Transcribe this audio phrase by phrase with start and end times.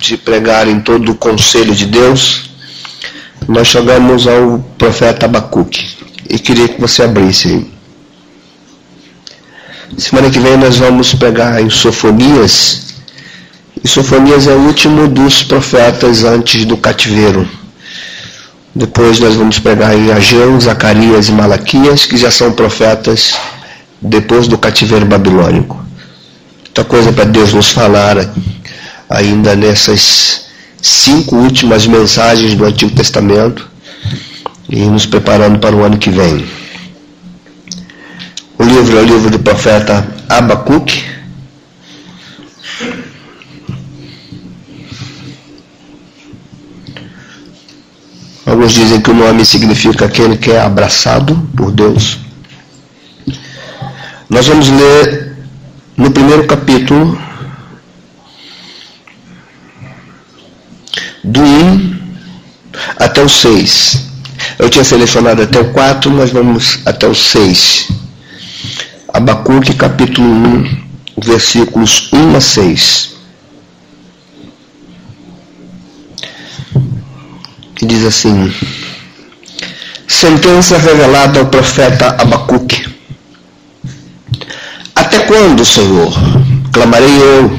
[0.00, 2.50] de pregar em todo o conselho de Deus,
[3.46, 5.88] nós chegamos ao profeta Abacuque.
[6.28, 7.70] E queria que você abrisse aí.
[9.98, 12.94] Semana que vem nós vamos pregar em Sofonias.
[13.82, 17.48] E Sofonias é o último dos profetas antes do cativeiro.
[18.74, 23.34] Depois nós vamos pregar em Ageu, Zacarias e Malaquias, que já são profetas
[24.00, 25.84] depois do cativeiro babilônico.
[26.64, 28.16] Muita coisa para Deus nos falar
[29.10, 30.46] ainda nessas
[30.80, 33.68] cinco últimas mensagens do Antigo Testamento
[34.68, 36.46] e nos preparando para o ano que vem.
[38.56, 41.04] O livro é o livro do profeta Abacuque.
[48.46, 52.18] Alguns dizem que o nome significa aquele que é abraçado por Deus.
[54.28, 55.36] Nós vamos ler
[55.96, 57.29] no primeiro capítulo
[61.24, 61.98] do 1
[62.98, 64.10] até o 6.
[64.58, 67.88] Eu tinha selecionado até o 4, mas vamos até o 6.
[69.12, 70.82] Abacuque capítulo 1,
[71.24, 73.10] versículos 1 a 6.
[77.74, 78.52] Que diz assim:
[80.06, 82.88] Sentença revelada ao profeta Abacuque.
[84.94, 86.12] Até quando, Senhor,
[86.72, 87.58] clamarei eu,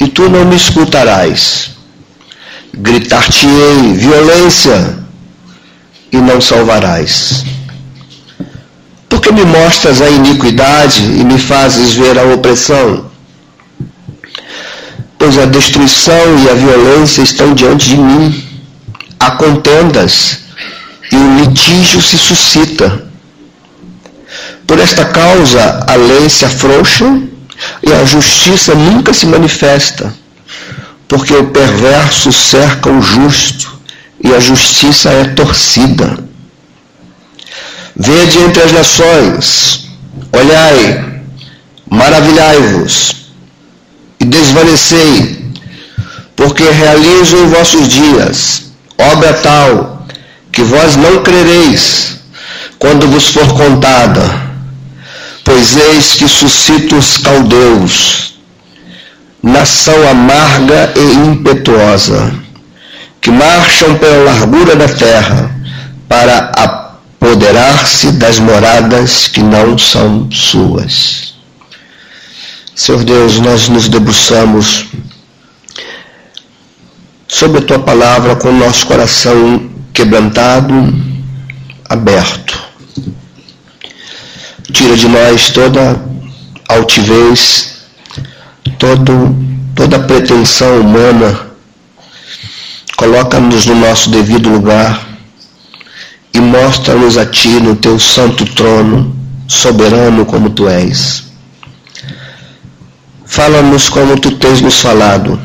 [0.00, 1.70] e tu não me escutarás?
[2.72, 5.00] Gritar-te-ei violência,
[6.12, 7.44] e não salvarás.
[9.08, 13.10] Porque me mostras a iniquidade e me fazes ver a opressão?
[15.18, 18.44] Pois a destruição e a violência estão diante de mim,
[19.18, 20.38] há contendas
[21.12, 23.10] e o litígio se suscita.
[24.66, 27.04] Por esta causa a lei se afrouxa
[27.82, 30.14] e a justiça nunca se manifesta,
[31.10, 33.80] porque o perverso cerca o justo
[34.22, 36.16] e a justiça é torcida.
[37.96, 39.88] Vede entre as nações,
[40.32, 41.20] olhai,
[41.90, 43.26] maravilhai-vos
[44.20, 45.52] e desvanecei,
[46.36, 50.06] porque realizo vossos dias obra tal
[50.52, 52.20] que vós não crereis
[52.78, 54.48] quando vos for contada.
[55.42, 58.29] Pois eis que suscito os caldeus,
[59.42, 62.32] nação amarga e impetuosa
[63.20, 65.54] que marcham pela largura da terra
[66.08, 71.34] para apoderar-se das moradas que não são suas.
[72.74, 74.86] Senhor Deus, nós nos debruçamos
[77.28, 80.74] sobre a tua palavra com o nosso coração quebrantado,
[81.88, 82.58] aberto.
[84.72, 86.02] Tira de nós toda
[86.68, 87.69] altivez,
[88.80, 89.36] todo,
[89.76, 91.50] toda pretensão humana
[93.00, 95.08] Coloca-nos no nosso devido lugar
[96.34, 99.16] e mostra-nos a Ti no Teu santo trono,
[99.48, 101.24] soberano como Tu és.
[103.24, 105.40] Fala-nos como Tu tens nos falado.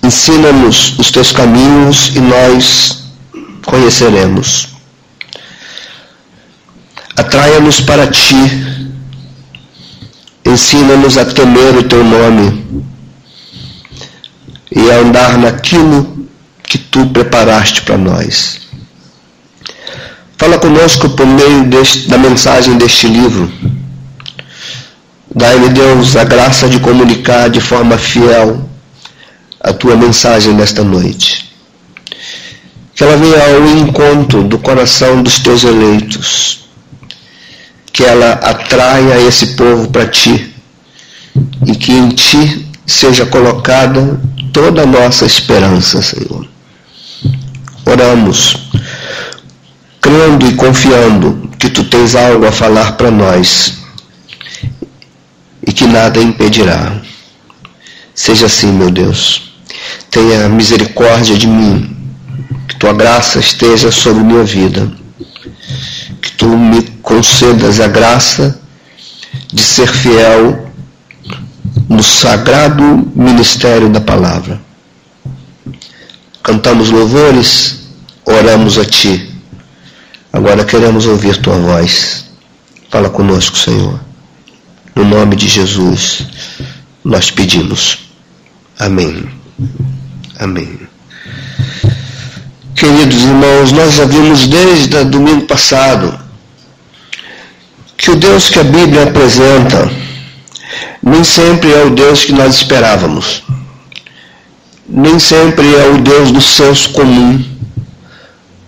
[0.00, 3.02] Ensina-nos os Teus caminhos e nós
[3.66, 4.68] conheceremos.
[7.16, 8.69] Atraia-nos para Ti.
[10.50, 12.84] Ensina-nos a temer o Teu nome
[14.72, 16.26] e a andar naquilo
[16.64, 18.60] que tu preparaste para nós.
[20.36, 23.52] Fala conosco por meio deste, da mensagem deste livro.
[25.32, 28.68] Dai-me, Deus, a graça de comunicar de forma fiel
[29.60, 31.48] a tua mensagem nesta noite.
[32.96, 36.69] Que ela venha ao encontro do coração dos teus eleitos.
[37.92, 40.54] Que ela atraia esse povo para ti.
[41.66, 44.20] E que em ti seja colocada
[44.52, 46.48] toda a nossa esperança, Senhor.
[47.86, 48.70] Oramos,
[50.00, 53.74] crendo e confiando que tu tens algo a falar para nós
[55.66, 57.00] e que nada impedirá.
[58.14, 59.52] Seja assim, meu Deus.
[60.10, 61.96] Tenha misericórdia de mim,
[62.66, 64.90] que tua graça esteja sobre minha vida,
[66.20, 68.56] que tu me concedas a graça
[69.52, 70.70] de ser fiel
[71.88, 72.82] no sagrado
[73.16, 74.60] ministério da palavra.
[76.40, 77.80] Cantamos louvores,
[78.24, 79.28] oramos a Ti.
[80.32, 82.26] Agora queremos ouvir Tua voz.
[82.90, 83.98] Fala conosco, Senhor.
[84.94, 86.26] No nome de Jesus,
[87.04, 88.12] nós pedimos.
[88.78, 89.28] Amém.
[90.38, 90.78] Amém.
[92.76, 96.29] Queridos irmãos, nós já vimos desde domingo passado
[98.00, 99.90] que o Deus que a Bíblia apresenta
[101.02, 103.42] nem sempre é o Deus que nós esperávamos.
[104.88, 107.44] nem sempre é o Deus do senso comum,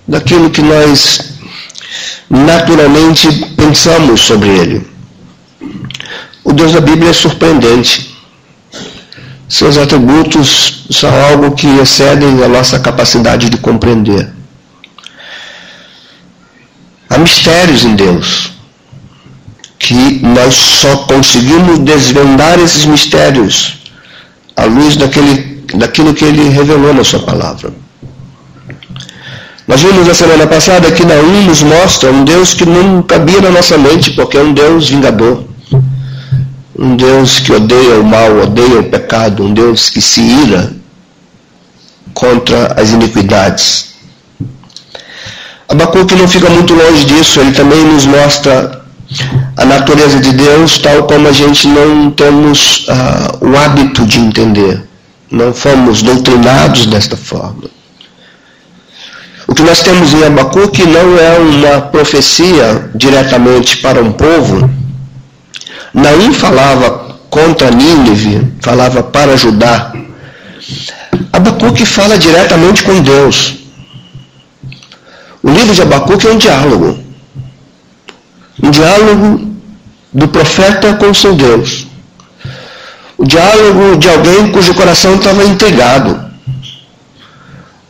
[0.06, 1.32] daquilo que nós
[2.30, 3.26] naturalmente
[3.56, 4.86] pensamos sobre ele.
[6.44, 8.14] O Deus da Bíblia é surpreendente.
[9.48, 14.30] Seus atributos são algo que excedem a nossa capacidade de compreender.
[17.10, 18.51] Há mistérios em Deus
[19.82, 23.80] que nós só conseguimos desvendar esses mistérios
[24.56, 27.72] à luz daquele, daquilo que ele revelou na sua palavra.
[29.66, 33.50] Nós vimos na semana passada que Naum nos mostra um Deus que não cabia na
[33.50, 35.44] nossa mente, porque é um Deus vingador.
[36.78, 40.72] Um Deus que odeia o mal, odeia o pecado, um Deus que se ira
[42.14, 43.94] contra as iniquidades.
[45.68, 48.81] Abacuque não fica muito longe disso, ele também nos mostra
[49.56, 54.82] a natureza de Deus tal como a gente não temos uh, o hábito de entender.
[55.30, 57.70] Não fomos doutrinados desta forma.
[59.46, 64.70] O que nós temos em Abacuque não é uma profecia diretamente para um povo.
[65.92, 69.92] Naim falava contra Nínive, falava para Judá.
[71.32, 73.56] Abacuque fala diretamente com Deus.
[75.42, 76.98] O livro de Abacuque é um diálogo.
[78.60, 79.56] Um diálogo
[80.12, 81.86] do profeta com seu Deus.
[83.16, 86.20] O diálogo de alguém cujo coração estava intrigado.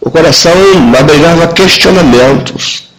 [0.00, 0.52] O coração
[0.98, 2.90] abrigava questionamentos.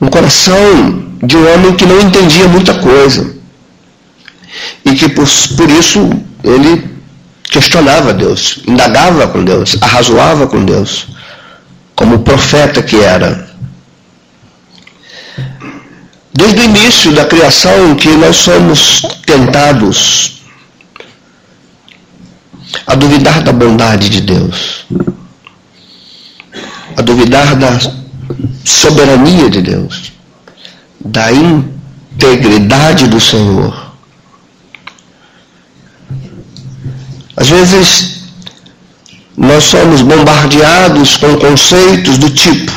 [0.00, 3.34] Um coração de um homem que não entendia muita coisa.
[4.84, 6.10] E que por, por isso
[6.42, 6.90] ele
[7.44, 11.08] questionava Deus, indagava com Deus, arrazoava com Deus,
[11.94, 13.51] como profeta que era.
[16.34, 20.42] Desde o início da criação que nós somos tentados
[22.86, 24.86] a duvidar da bondade de Deus,
[26.96, 27.78] a duvidar da
[28.64, 30.12] soberania de Deus,
[31.04, 33.92] da integridade do Senhor.
[37.36, 38.22] Às vezes,
[39.36, 42.72] nós somos bombardeados com conceitos do tipo: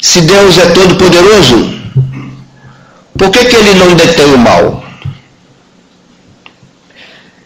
[0.00, 1.78] se Deus é todo poderoso,
[3.16, 4.84] por que, que ele não detém o mal?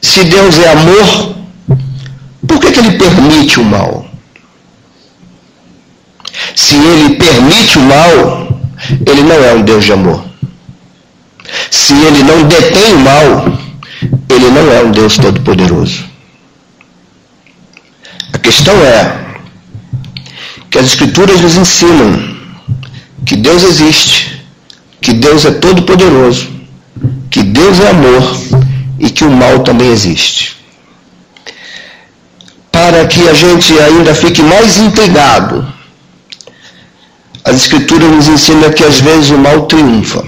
[0.02, 1.36] Se Deus é amor,
[2.46, 4.06] por que, que ele permite o mal?
[6.54, 8.60] Se ele permite o mal,
[9.06, 10.22] ele não é um Deus de amor.
[11.70, 13.44] Se ele não detém o mal,
[14.28, 16.04] ele não é um Deus todo-poderoso.
[18.32, 19.22] A questão é
[20.70, 22.31] que as Escrituras nos ensinam
[23.24, 24.44] que Deus existe,
[25.00, 26.48] que Deus é todo-poderoso,
[27.30, 28.36] que Deus é amor
[28.98, 30.56] e que o mal também existe.
[32.70, 35.66] Para que a gente ainda fique mais intrigado,
[37.44, 40.24] as Escrituras nos ensinam que às vezes o mal triunfa.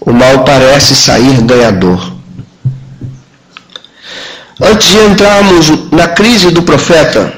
[0.00, 2.12] O mal parece sair ganhador.
[4.60, 7.32] Antes de entrarmos na crise do profeta,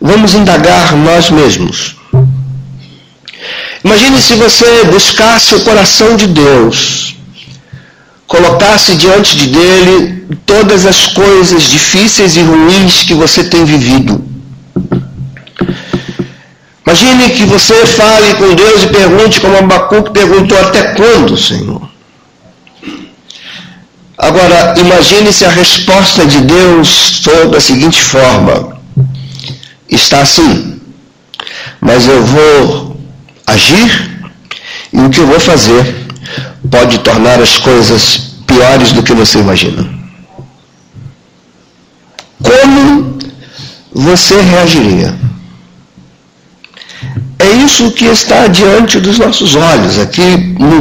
[0.00, 1.97] vamos indagar nós mesmos.
[3.84, 7.16] Imagine se você buscasse o coração de Deus,
[8.26, 14.24] colocasse diante de dele todas as coisas difíceis e ruins que você tem vivido.
[16.84, 21.88] Imagine que você fale com Deus e pergunte, como Abacuque perguntou, até quando, Senhor?
[24.16, 28.80] Agora, imagine se a resposta de Deus for da seguinte forma:
[29.88, 30.80] está assim,
[31.80, 32.87] mas eu vou
[33.48, 34.30] agir
[34.92, 36.06] e o que eu vou fazer
[36.70, 39.88] pode tornar as coisas piores do que você imagina.
[42.42, 43.18] Como
[43.92, 45.14] você reagiria?
[47.38, 50.36] É isso que está diante dos nossos olhos, aqui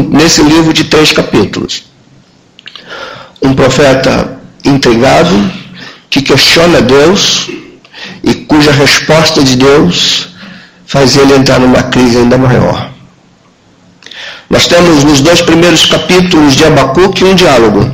[0.09, 1.83] nesse livro de três capítulos.
[3.41, 5.51] Um profeta intrigado,
[6.09, 7.49] que questiona Deus
[8.23, 10.26] e cuja resposta de Deus
[10.87, 12.89] faz ele entrar numa crise ainda maior.
[14.49, 17.91] Nós temos nos dois primeiros capítulos de Abacuque um diálogo,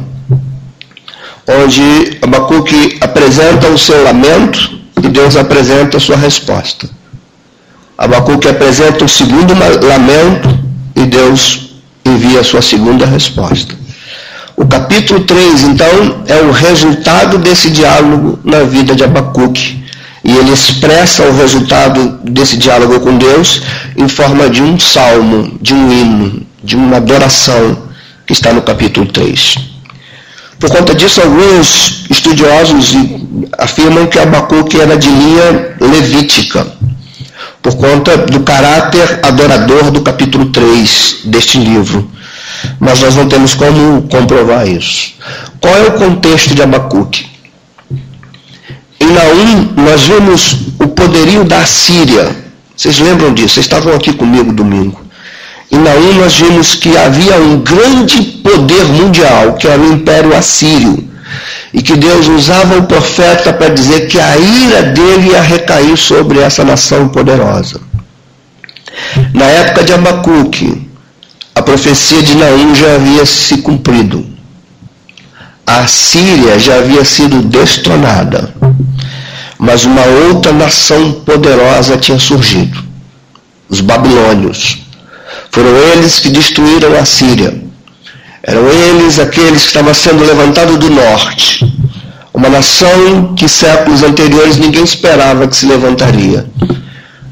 [1.47, 6.88] onde Abacuque apresenta o seu lamento e Deus apresenta a sua resposta.
[7.97, 10.59] Abacuque apresenta o segundo lamento
[10.95, 11.71] e Deus
[12.05, 13.75] envia a sua segunda resposta.
[14.55, 19.83] O capítulo 3, então, é o resultado desse diálogo na vida de Abacuque
[20.24, 23.62] e ele expressa o resultado desse diálogo com Deus
[23.98, 27.77] em forma de um salmo, de um hino, de uma adoração
[28.25, 29.56] que está no capítulo 3.
[30.60, 32.94] Por conta disso, alguns estudiosos
[33.58, 36.65] afirmam que Abacuque era de linha levítica,
[37.62, 42.10] por conta do caráter adorador do capítulo 3 deste livro.
[42.80, 45.13] Mas nós não temos como comprovar isso.
[45.60, 47.33] Qual é o contexto de Abacuque?
[49.03, 52.33] Em Naum, nós vimos o poderio da Assíria.
[52.74, 53.55] Vocês lembram disso?
[53.55, 55.01] Vocês estavam aqui comigo domingo.
[55.69, 61.10] Em Naum, nós vimos que havia um grande poder mundial, que era o Império Assírio
[61.74, 66.39] e que Deus usava o profeta para dizer que a ira dele ia recair sobre
[66.39, 67.81] essa nação poderosa.
[69.33, 70.89] Na época de Abacuque,
[71.53, 74.33] a profecia de Naim já havia se cumprido.
[75.65, 78.53] A Síria já havia sido destronada,
[79.58, 82.84] mas uma outra nação poderosa tinha surgido.
[83.70, 84.79] Os babilônios.
[85.51, 87.62] Foram eles que destruíram a Síria.
[88.43, 91.65] Eram eles aqueles que estavam sendo levantados do norte.
[92.34, 96.46] Uma nação que séculos anteriores ninguém esperava que se levantaria.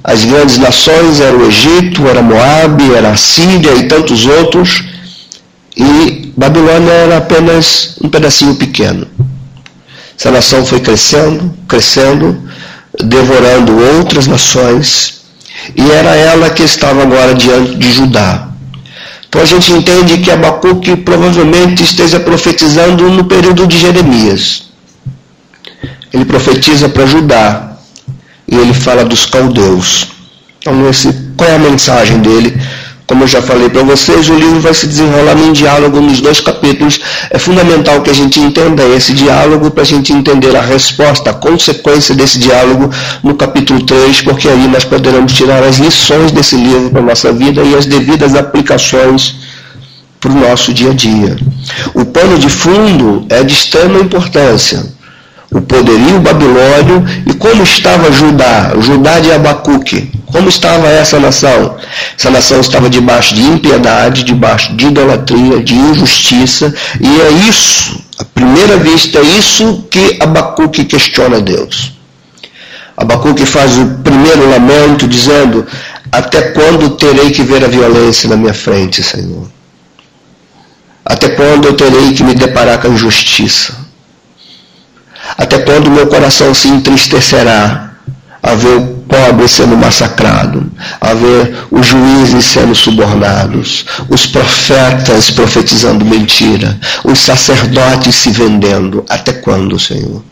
[0.03, 4.83] As grandes nações eram o Egito, era Moabe, era a Síria e tantos outros.
[5.75, 9.07] E Babilônia era apenas um pedacinho pequeno.
[10.17, 12.41] Essa nação foi crescendo, crescendo,
[13.00, 15.21] devorando outras nações,
[15.75, 18.50] e era ela que estava agora diante de Judá.
[19.27, 24.63] Então a gente entende que Abacuque provavelmente esteja profetizando no período de Jeremias.
[26.13, 27.77] Ele profetiza para Judá
[28.47, 30.07] e ele fala dos caldeus.
[30.59, 32.61] Então, esse, qual é a mensagem dele?
[33.11, 36.39] Como eu já falei para vocês, o livro vai se desenrolar num diálogo nos dois
[36.39, 37.01] capítulos.
[37.29, 41.33] É fundamental que a gente entenda esse diálogo para a gente entender a resposta, a
[41.33, 42.89] consequência desse diálogo
[43.21, 47.33] no capítulo 3, porque aí nós poderemos tirar as lições desse livro para a nossa
[47.33, 49.35] vida e as devidas aplicações
[50.17, 51.35] para o nosso dia a dia.
[51.93, 54.85] O pano de fundo é de extrema importância
[55.51, 60.10] o poderio babilônio e como estava Judá, Judá de Abacuque.
[60.27, 61.75] Como estava essa nação?
[62.17, 68.24] Essa nação estava debaixo de impiedade, debaixo de idolatria, de injustiça, e é isso, à
[68.24, 71.91] primeira vista, é isso que Abacuque questiona Deus.
[72.96, 75.67] Abacuque faz o primeiro lamento dizendo:
[76.10, 79.50] Até quando terei que ver a violência na minha frente, Senhor?
[81.03, 83.80] Até quando eu terei que me deparar com a injustiça?
[85.41, 87.93] Até quando meu coração se entristecerá
[88.43, 90.71] a ver o pobre sendo massacrado,
[91.01, 99.03] a ver os juízes sendo subornados, os profetas profetizando mentira, os sacerdotes se vendendo?
[99.10, 100.24] Até quando, Senhor?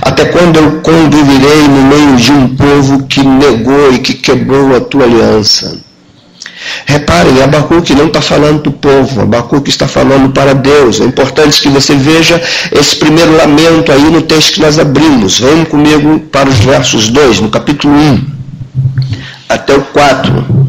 [0.00, 4.80] Até quando eu conviverei no meio de um povo que negou e que quebrou a
[4.80, 5.78] tua aliança?
[6.86, 11.00] Reparem, Abacuque não está falando do povo, Abacuque está falando para Deus.
[11.00, 12.40] É importante que você veja
[12.72, 15.38] esse primeiro lamento aí no texto que nós abrimos.
[15.38, 18.26] Vem comigo para os versos 2, no capítulo 1,
[19.48, 20.68] até o 4.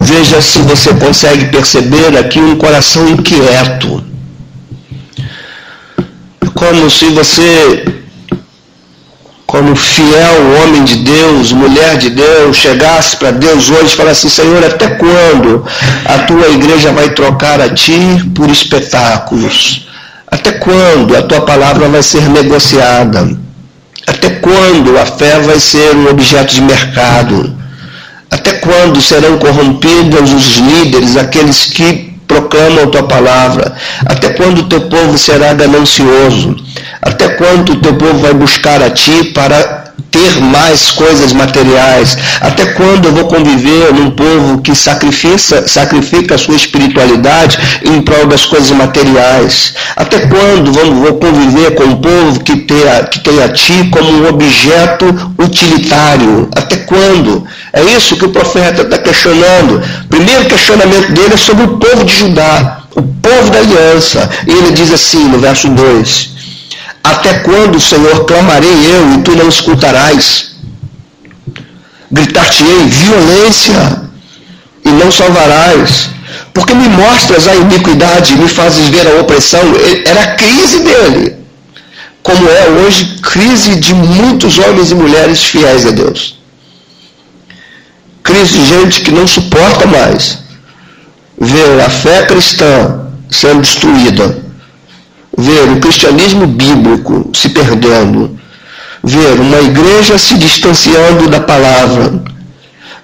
[0.00, 4.02] Veja se você consegue perceber aqui um coração inquieto.
[6.54, 7.99] Como se você
[9.50, 14.64] como fiel homem de Deus, mulher de Deus, chegasse para Deus hoje e falasse Senhor,
[14.64, 15.66] até quando
[16.04, 17.98] a tua igreja vai trocar a ti
[18.32, 19.88] por espetáculos?
[20.30, 23.36] Até quando a tua palavra vai ser negociada?
[24.06, 27.52] Até quando a fé vai ser um objeto de mercado?
[28.30, 33.74] Até quando serão corrompidos os líderes, aqueles que proclamam tua palavra?
[34.06, 36.54] Até quando o teu povo será ganancioso?
[37.02, 42.16] Até quando o teu povo vai buscar a ti para ter mais coisas materiais?
[42.40, 48.26] Até quando eu vou conviver num povo que sacrifica, sacrifica a sua espiritualidade em prol
[48.26, 49.74] das coisas materiais?
[49.96, 54.10] Até quando vou conviver com um povo que tem, a, que tem a ti como
[54.10, 55.06] um objeto
[55.38, 56.48] utilitário?
[56.54, 57.46] Até quando?
[57.72, 59.82] É isso que o profeta está questionando.
[60.04, 64.28] O primeiro questionamento dele é sobre o povo de Judá, o povo da aliança.
[64.46, 66.29] E ele diz assim no verso 2:
[67.02, 70.50] até quando, Senhor, clamarei eu e tu não escutarás?
[72.10, 74.02] Gritar-te-ei violência
[74.84, 76.10] e não salvarás.
[76.52, 79.60] Porque me mostras a iniquidade, me fazes ver a opressão.
[80.04, 81.36] Era a crise dele.
[82.22, 86.38] Como é hoje crise de muitos homens e mulheres fiéis a Deus.
[88.22, 90.38] Crise de gente que não suporta mais
[91.38, 94.49] ver a fé cristã sendo destruída
[95.36, 98.38] ver o cristianismo bíblico se perdendo,
[99.02, 102.22] ver uma igreja se distanciando da palavra,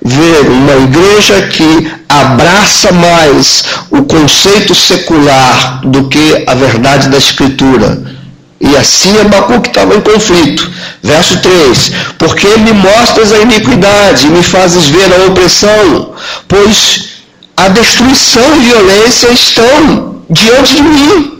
[0.02, 8.16] ver uma igreja que abraça mais o conceito secular do que a verdade da Escritura.
[8.60, 10.70] E assim Abacuque estava em conflito.
[11.02, 16.14] Verso 3: Porque me mostras a iniquidade e me fazes ver a opressão,
[16.48, 17.16] pois
[17.56, 21.35] a destruição e violência estão diante de mim.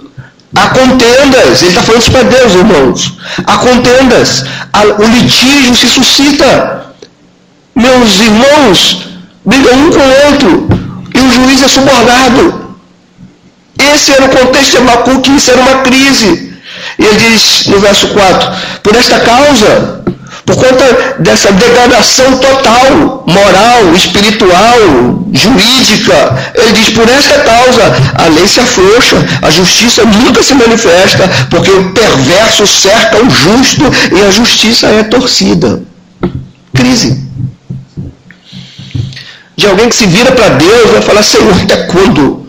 [0.54, 3.12] Há contendas, ele está falando isso para Deus, irmãos.
[3.46, 4.44] Há contendas,
[4.98, 6.86] o litígio se suscita.
[7.74, 9.08] Meus irmãos
[9.44, 10.68] brigam um com o outro
[11.14, 12.76] e o juiz é subornado.
[13.78, 16.54] Esse era o contexto de Abacuque, isso era uma crise.
[16.98, 18.50] E ele diz no verso 4:
[18.82, 20.04] Por esta causa,
[20.46, 24.78] por conta dessa degradação total, moral, espiritual,
[25.32, 27.82] jurídica, ele diz: por esta causa
[28.14, 33.82] a lei se afrouxa, a justiça nunca se manifesta, porque o perverso cerca o justo
[34.16, 35.82] e a justiça é torcida.
[36.72, 37.26] Crise.
[39.56, 42.46] De alguém que se vira para Deus e vai falar: Senhor, até quando?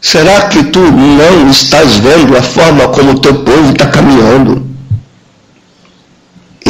[0.00, 4.71] Será que tu não estás vendo a forma como o teu povo está caminhando?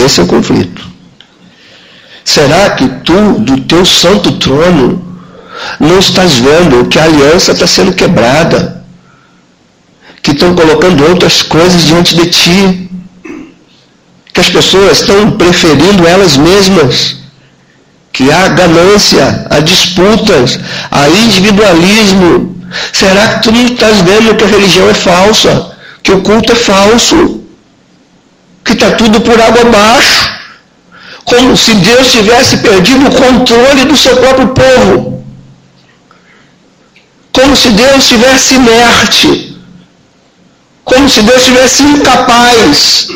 [0.05, 0.83] Esse é o conflito.
[2.25, 5.03] Será que tu, do teu santo trono,
[5.79, 8.85] não estás vendo que a aliança está sendo quebrada?
[10.23, 12.91] Que estão colocando outras coisas diante de ti?
[14.33, 17.17] Que as pessoas estão preferindo elas mesmas?
[18.13, 20.59] Que há ganância, há disputas,
[20.91, 22.53] há individualismo,
[22.93, 25.73] Será que tu não estás vendo que a religião é falsa?
[26.03, 27.42] Que o culto é falso?
[28.73, 30.31] Que está tudo por água abaixo?
[31.27, 35.23] Como se Deus tivesse perdido o controle do seu próprio povo.
[37.33, 39.59] Como se Deus estivesse inerte.
[40.85, 43.09] Como se Deus estivesse incapaz.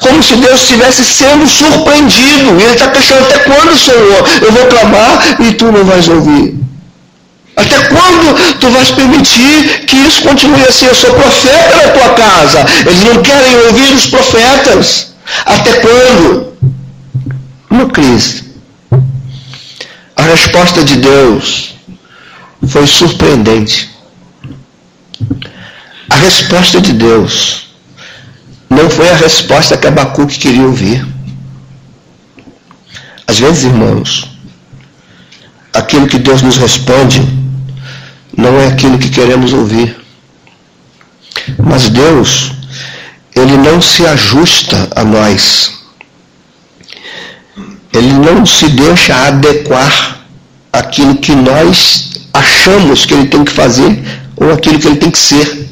[0.00, 2.58] Como se Deus estivesse sendo surpreendido.
[2.58, 4.28] E ele está questionando até quando, Senhor?
[4.40, 6.54] Eu vou clamar e tu não vais ouvir.
[7.56, 10.86] Até quando tu vais permitir que isso continue assim?
[10.86, 12.64] Eu sou profeta na tua casa.
[12.86, 15.14] Eles não querem ouvir os profetas.
[15.44, 16.52] Até quando?
[17.70, 18.52] Uma crise.
[20.16, 21.74] A resposta de Deus
[22.66, 23.90] foi surpreendente.
[26.08, 27.66] A resposta de Deus
[28.70, 31.06] não foi a resposta que Abacuque queria ouvir.
[33.26, 34.30] Às vezes, irmãos,
[35.72, 37.41] aquilo que Deus nos responde
[38.36, 39.96] não é aquilo que queremos ouvir.
[41.58, 42.52] Mas Deus,
[43.34, 45.72] Ele não se ajusta a nós.
[47.92, 50.20] Ele não se deixa adequar
[50.72, 54.02] àquilo que nós achamos que Ele tem que fazer
[54.36, 55.68] ou aquilo que Ele tem que ser.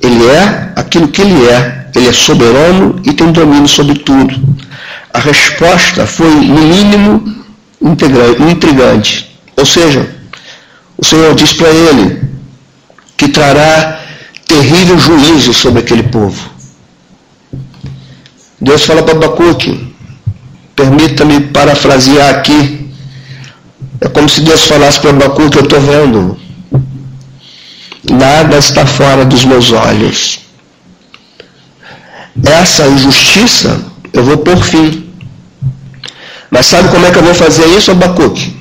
[0.00, 1.84] Ele é aquilo que Ele é.
[1.94, 4.34] Ele é soberano e tem domínio sobre tudo.
[5.12, 7.44] A resposta foi, no mínimo,
[7.80, 9.30] intrigante.
[9.56, 10.08] Ou seja,
[11.04, 12.22] o Senhor diz para ele
[13.14, 14.00] que trará
[14.46, 16.50] terrível juízo sobre aquele povo.
[18.58, 19.94] Deus fala para Abacuque,
[20.74, 22.90] permita-me parafrasear aqui,
[24.00, 26.38] é como se Deus falasse para Abacuque, eu estou vendo,
[28.10, 30.40] nada está fora dos meus olhos.
[32.62, 33.78] Essa injustiça
[34.10, 35.12] eu vou por fim.
[36.50, 38.53] Mas sabe como é que eu vou fazer isso, Abacuque?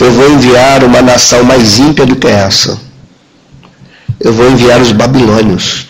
[0.00, 2.78] Eu vou enviar uma nação mais ímpia do que essa.
[4.20, 5.86] Eu vou enviar os babilônios.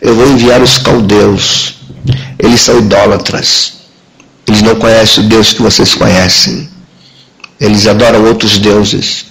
[0.00, 1.74] Eu vou enviar os caldeus.
[2.38, 3.74] Eles são idólatras.
[4.46, 6.68] Eles não conhecem o Deus que vocês conhecem.
[7.60, 9.26] Eles adoram outros deuses.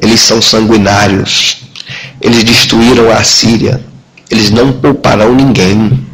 [0.00, 1.58] Eles são sanguinários.
[2.20, 3.82] Eles destruíram a Síria.
[4.30, 6.06] Eles não pouparão ninguém.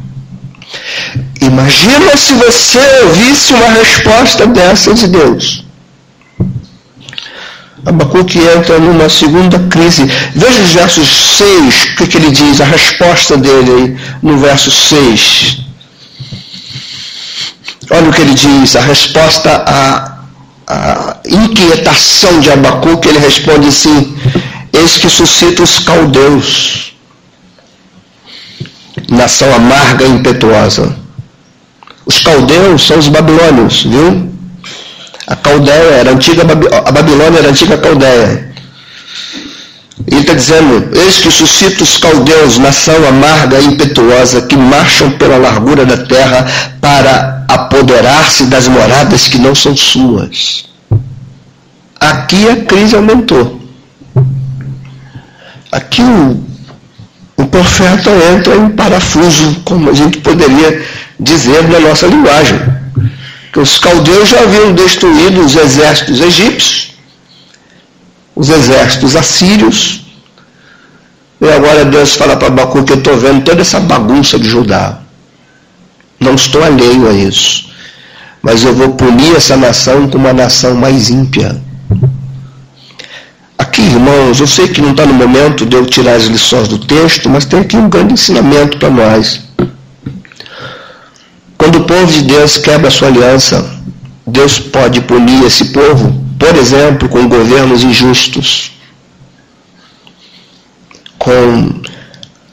[1.41, 5.63] Imagina se você ouvisse uma resposta dessa de Deus.
[7.85, 10.05] Abacuque entra numa segunda crise.
[10.35, 15.59] Veja os versos 6, o que, que ele diz, a resposta dele no verso 6.
[17.91, 20.17] Olha o que ele diz, a resposta à,
[20.67, 24.15] à inquietação de Abacuque, ele responde assim,
[24.71, 26.93] eis que suscita os caldeus,
[29.09, 30.95] nação amarga e impetuosa.
[32.05, 34.32] Os caldeus são os babilônios, viu?
[35.27, 38.53] A Caldeia era a antiga a Babilônia era a antiga Caldeia.
[40.07, 45.37] Ele está dizendo, eis que suscita os caldeus, nação amarga e impetuosa, que marcham pela
[45.37, 46.45] largura da terra
[46.81, 50.65] para apoderar-se das moradas que não são suas.
[51.99, 53.61] Aqui a crise aumentou.
[55.71, 56.43] Aqui o,
[57.37, 60.85] o profeta entra em parafuso, como a gente poderia
[61.19, 62.82] dizer na nossa linguagem
[63.53, 66.93] que os caldeus já haviam destruído os exércitos egípcios
[68.35, 70.01] os exércitos assírios.
[71.39, 74.99] E agora Deus fala para Abacuque, eu estou vendo toda essa bagunça de Judá.
[76.19, 77.69] Não estou alheio a isso.
[78.41, 81.61] Mas eu vou punir essa nação com uma nação mais ímpia.
[83.57, 86.77] Aqui, irmãos, eu sei que não está no momento de eu tirar as lições do
[86.77, 89.42] texto, mas tem aqui um grande ensinamento para nós.
[91.63, 93.65] Quando o povo de Deus quebra a sua aliança,
[94.27, 98.73] Deus pode punir esse povo, por exemplo, com governos injustos,
[101.17, 101.81] com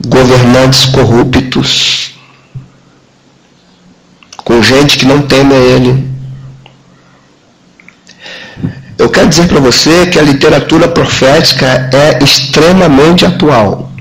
[0.07, 2.13] governantes corruptos,
[4.45, 6.09] com gente que não teme a Ele.
[8.97, 13.91] Eu quero dizer para você que a literatura profética é extremamente atual.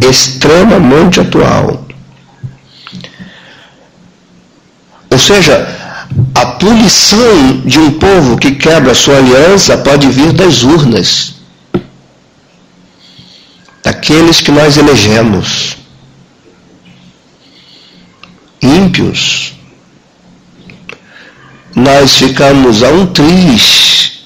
[0.00, 1.90] Extremamente atual.
[5.09, 5.66] Ou seja,
[6.34, 11.34] a punição de um povo que quebra sua aliança pode vir das urnas,
[13.82, 15.76] daqueles que nós elegemos.
[18.62, 19.54] Ímpios.
[21.74, 24.24] Nós ficamos a um triz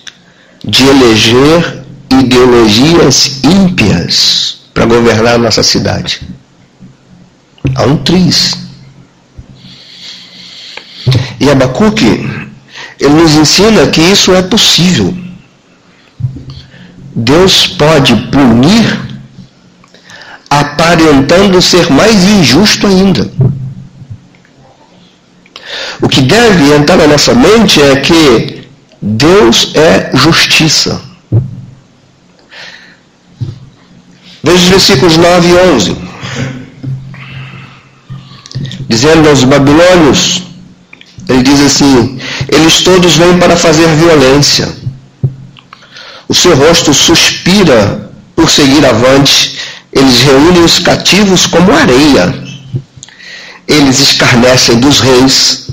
[0.65, 6.21] de eleger ideologias ímpias para governar nossa cidade.
[7.75, 8.64] A um triz.
[11.41, 12.29] E Abacuque,
[13.01, 15.15] ele nos ensina que isso é possível.
[17.15, 19.01] Deus pode punir
[20.51, 23.31] aparentando ser mais injusto ainda.
[26.01, 28.69] O que deve entrar na nossa mente é que
[29.01, 31.01] Deus é justiça.
[34.43, 35.97] Veja os versículos 9 e 11.
[38.89, 40.43] Dizendo aos babilônios,
[41.29, 44.69] ele diz assim: Eles todos vêm para fazer violência.
[46.29, 49.59] O seu rosto suspira por seguir avante.
[49.93, 52.43] Eles reúnem os cativos como areia.
[53.67, 55.69] Eles escarnecem dos reis.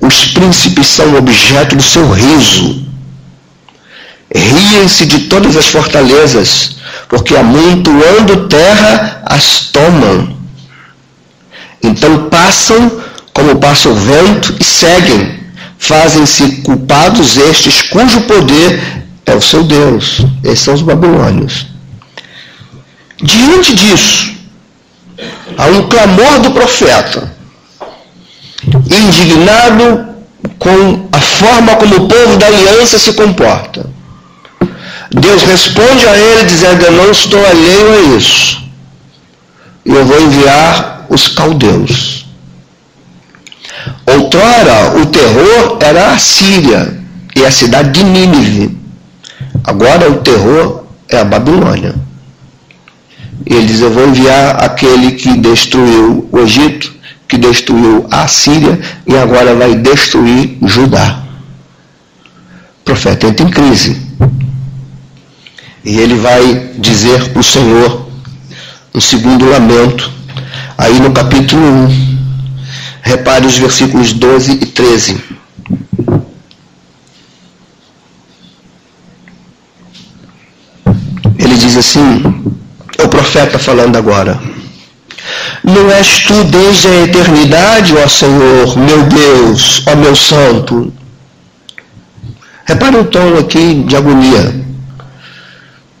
[0.00, 2.86] Os príncipes são objeto do seu riso.
[4.34, 6.76] Riem-se de todas as fortalezas,
[7.08, 10.36] porque amontoando terra as tomam.
[11.82, 13.00] Então passam
[13.38, 15.38] como passa o vento, e seguem.
[15.78, 20.22] Fazem-se culpados estes cujo poder é o seu Deus.
[20.42, 21.68] Esses são os babilônios.
[23.22, 24.32] Diante disso,
[25.56, 27.32] há um clamor do profeta,
[28.90, 30.08] indignado
[30.58, 33.88] com a forma como o povo da aliança se comporta.
[35.10, 38.60] Deus responde a ele dizendo: Eu não estou alheio a isso.
[39.84, 42.27] Eu vou enviar os caldeus.
[44.06, 46.98] Outrora, o terror era a Síria
[47.34, 48.78] e a cidade de Nínive.
[49.64, 51.94] Agora, o terror é a Babilônia.
[53.46, 56.92] E ele diz: Eu vou enviar aquele que destruiu o Egito,
[57.28, 61.22] que destruiu a Síria e agora vai destruir Judá.
[62.80, 64.00] O profeta entra em crise.
[65.84, 68.08] E ele vai dizer para o Senhor
[68.94, 70.10] um segundo lamento,
[70.76, 72.17] aí no capítulo 1.
[73.08, 75.18] Repare os versículos 12 e 13.
[81.38, 82.22] Ele diz assim:
[82.98, 84.38] é o profeta falando agora.
[85.64, 90.92] Não és tu desde a eternidade, ó Senhor, meu Deus, ó meu santo.
[92.66, 94.54] Repare o tom aqui de agonia,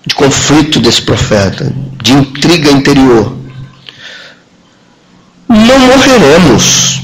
[0.04, 3.38] de conflito desse profeta, de intriga interior
[5.48, 7.00] não morreremos.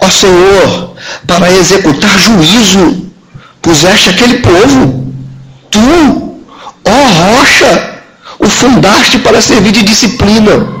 [0.00, 0.94] Ó Senhor,
[1.26, 3.06] para executar juízo,
[3.60, 5.12] puseste aquele povo.
[5.70, 6.40] Tu,
[6.84, 8.00] ó rocha,
[8.38, 10.80] o fundaste para servir de disciplina.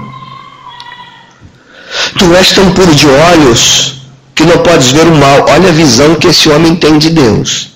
[2.18, 4.02] Tu és tão puro de olhos
[4.34, 5.46] que não podes ver o mal.
[5.48, 7.70] Olha a visão que esse homem tem de Deus.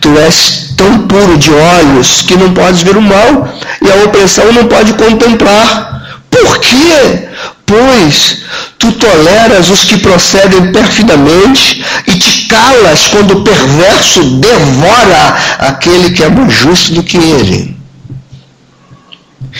[0.00, 3.48] Tu és tão puro de olhos que não podes ver o mal
[3.82, 6.20] e a opressão não pode contemplar.
[6.30, 7.28] Por quê?
[7.74, 8.36] Pois
[8.78, 16.22] tu toleras os que procedem perfidamente e te calas quando o perverso devora aquele que
[16.22, 17.76] é mais justo do que ele.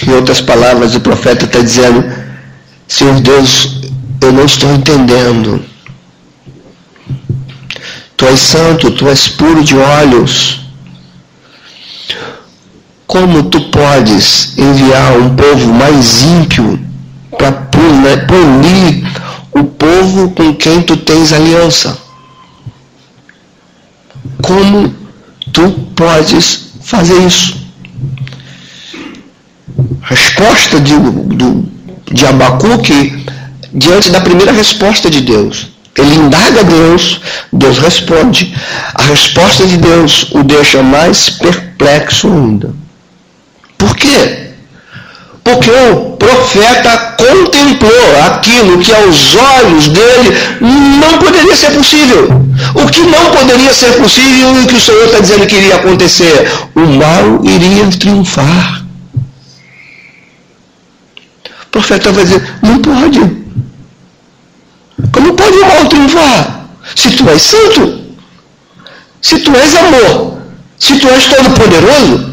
[0.07, 2.05] Em outras palavras, o profeta está dizendo:
[2.87, 3.81] Senhor Deus,
[4.20, 5.64] eu não estou entendendo.
[8.16, 10.61] Tu és santo, tu és puro de olhos.
[13.09, 16.84] Como tu podes enviar um povo mais ímpio
[17.37, 19.05] para punir
[19.53, 21.97] o povo com quem tu tens aliança.
[24.42, 24.94] Como
[25.53, 27.64] tu podes fazer isso.
[30.03, 31.68] Resposta de, do,
[32.12, 33.25] de Abacuque
[33.73, 35.68] diante da primeira resposta de Deus.
[35.97, 37.20] Ele indaga Deus,
[37.53, 38.55] Deus responde.
[38.94, 42.75] A resposta de Deus o deixa mais perplexo ainda.
[43.79, 44.43] Por quê?
[45.44, 52.28] Porque o profeta contemplou aquilo que aos olhos dele não poderia ser possível.
[52.74, 55.76] O que não poderia ser possível e o que o Senhor está dizendo que iria
[55.76, 56.50] acontecer?
[56.74, 58.85] O mal iria triunfar.
[61.44, 63.20] O profeta vai dizer, não pode.
[65.12, 66.68] Como pode o mal triunfar?
[66.96, 68.00] Se tu és santo,
[69.20, 70.38] se tu és amor,
[70.78, 72.30] se tu és todo-poderoso,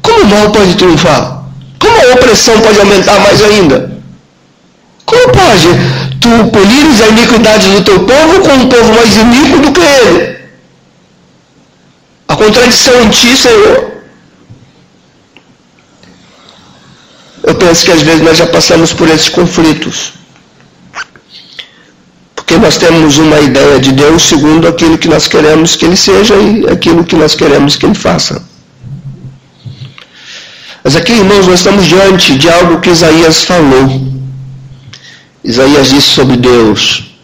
[0.00, 1.41] como o mal pode triunfar?
[1.82, 3.90] Como a opressão pode aumentar mais ainda?
[5.04, 5.68] Como pode
[6.20, 10.38] tu polires a iniquidade do teu povo com um povo mais iníquo do que ele?
[12.28, 13.90] A contradição em ti, Senhor.
[17.42, 20.12] Eu penso que às vezes nós já passamos por esses conflitos.
[22.36, 26.36] Porque nós temos uma ideia de Deus segundo aquilo que nós queremos que Ele seja
[26.36, 28.51] e aquilo que nós queremos que Ele faça.
[30.84, 34.12] Mas aqui, irmãos, nós estamos diante de algo que Isaías falou.
[35.44, 37.14] Isaías disse sobre Deus: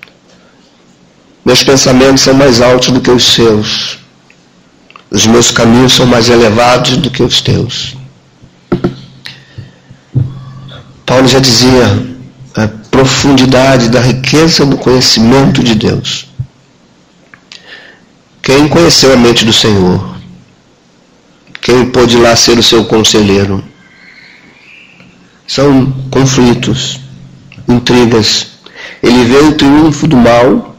[1.44, 3.98] Meus pensamentos são mais altos do que os seus,
[5.10, 7.96] os meus caminhos são mais elevados do que os teus.
[11.04, 11.84] Paulo já dizia:
[12.54, 16.28] a profundidade da riqueza do conhecimento de Deus.
[18.42, 20.17] Quem conheceu a mente do Senhor?
[21.60, 23.62] Quem pôde lá ser o seu conselheiro?
[25.46, 27.00] São conflitos,
[27.68, 28.48] intrigas.
[29.02, 30.76] Ele vê o triunfo do mal.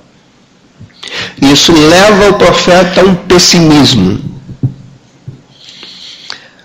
[1.41, 4.19] Isso leva o profeta a um pessimismo.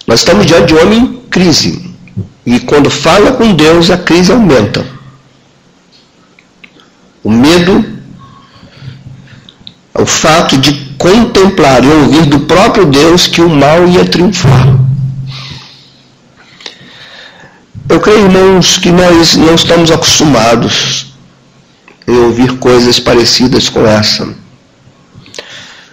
[0.07, 1.95] Nós estamos diante de um homem em crise.
[2.47, 4.87] E quando fala com Deus, a crise aumenta.
[7.23, 7.85] O medo,
[9.95, 14.79] o fato de contemplar e ouvir do próprio Deus que o mal ia triunfar.
[17.89, 21.15] Eu creio, irmãos, que nós não estamos acostumados
[22.07, 24.35] em ouvir coisas parecidas com essa.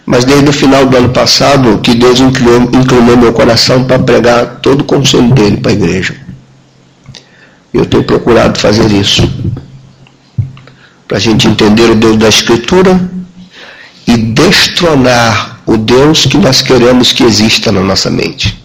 [0.05, 4.59] Mas desde o final do ano passado, que Deus inclinou, inclinou meu coração para pregar
[4.61, 6.15] todo o conselho dele para a igreja.
[7.73, 9.21] Eu tenho procurado fazer isso.
[11.07, 12.99] Para a gente entender o Deus da Escritura
[14.07, 18.61] e destronar o Deus que nós queremos que exista na nossa mente.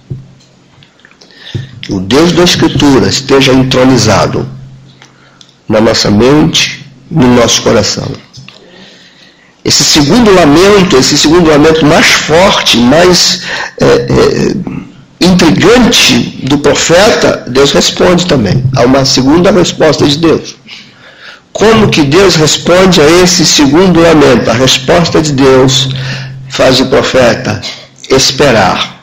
[1.83, 4.49] Que o Deus da Escritura esteja entronizado
[5.68, 8.11] na nossa mente, no nosso coração.
[9.64, 13.42] Esse segundo lamento, esse segundo lamento mais forte, mais
[13.81, 18.64] é, é, intrigante do profeta, Deus responde também.
[18.77, 20.55] Há uma segunda resposta de Deus.
[21.57, 24.51] Como que Deus responde a esse segundo lamento?
[24.51, 25.88] A resposta de Deus
[26.51, 27.62] faz o profeta
[28.11, 29.01] esperar.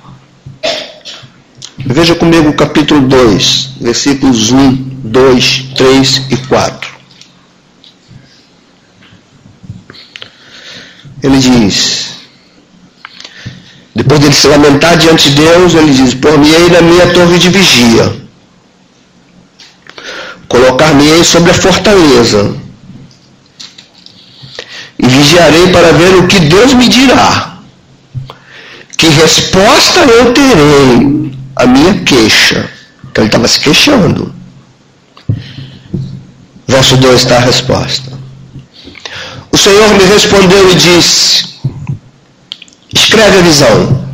[1.80, 6.92] Veja comigo o capítulo 2, versículos 1, 2, 3 e 4.
[11.24, 12.10] Ele diz,
[13.96, 18.23] depois dele se lamentar diante de Deus, ele diz, por-me-ei na minha torre de vigia
[20.54, 22.56] Colocar-me-ei sobre a fortaleza
[25.00, 27.58] e vigiarei para ver o que Deus me dirá.
[28.96, 32.70] Que resposta eu terei à minha queixa?
[33.10, 34.32] Então ele estava se queixando.
[36.68, 38.13] Verso 2 está a resposta.
[39.52, 41.46] O Senhor me respondeu e disse:
[42.94, 44.06] Escreve a visão,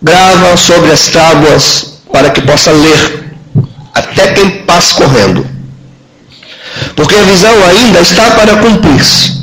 [0.00, 3.27] grava sobre as tábuas para que possa ler
[3.98, 5.46] até quem passa correndo.
[6.94, 9.42] Porque a visão ainda está para cumprir-se,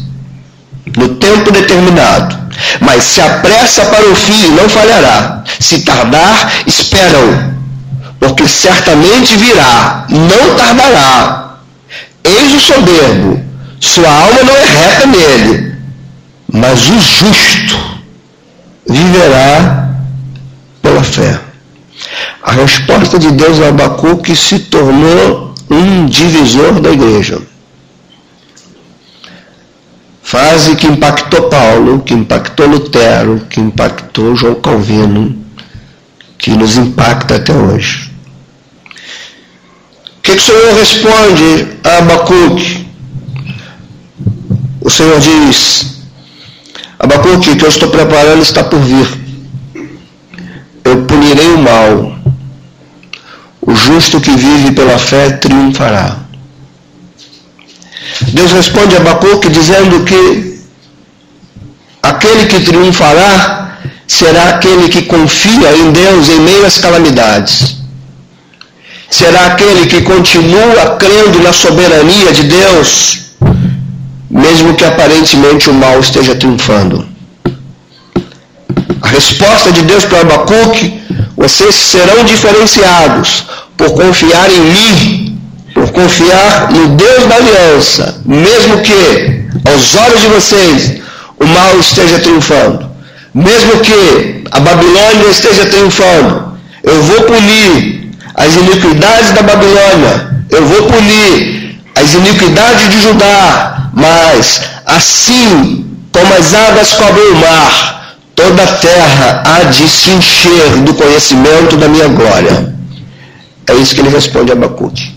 [0.98, 2.46] no tempo determinado.
[2.80, 5.44] Mas se apressa para o fim, não falhará.
[5.60, 7.56] Se tardar, espera-o,
[8.20, 11.58] porque certamente virá, não tardará.
[12.24, 13.44] Eis o soberbo,
[13.80, 15.76] sua alma não é reta nele,
[16.52, 17.78] mas o justo
[18.88, 19.90] viverá
[20.82, 21.45] pela fé.
[22.42, 27.42] A resposta de Deus a Abacuque se tornou um divisor da igreja.
[30.22, 35.38] Frase que impactou Paulo, que impactou Lutero, que impactou João Calvino,
[36.38, 38.12] que nos impacta até hoje.
[40.18, 42.88] O que, que o Senhor responde a Abacuque?
[44.82, 45.96] O Senhor diz:
[46.98, 49.08] Abacuque, o que eu estou preparando está por vir.
[50.84, 52.15] Eu punirei o mal.
[53.66, 56.18] O justo que vive pela fé triunfará.
[58.34, 60.60] Deus responde a Abacuque dizendo que
[62.02, 67.78] aquele que triunfará será aquele que confia em Deus em meio às calamidades.
[69.10, 73.32] Será aquele que continua crendo na soberania de Deus,
[74.30, 77.05] mesmo que aparentemente o mal esteja triunfando.
[79.16, 81.02] Resposta de Deus para Abacuque:
[81.38, 83.46] vocês serão diferenciados
[83.78, 85.40] por confiar em mim,
[85.74, 91.02] por confiar no Deus da aliança, mesmo que aos olhos de vocês
[91.40, 92.92] o mal esteja triunfando,
[93.34, 100.84] mesmo que a Babilônia esteja triunfando, eu vou punir as iniquidades da Babilônia, eu vou
[100.88, 107.96] punir as iniquidades de Judá, mas assim como as águas cobrem o mar,
[108.36, 112.76] toda a terra há de se encher do conhecimento da minha glória.
[113.68, 115.16] É isso que ele responde a Abacuque.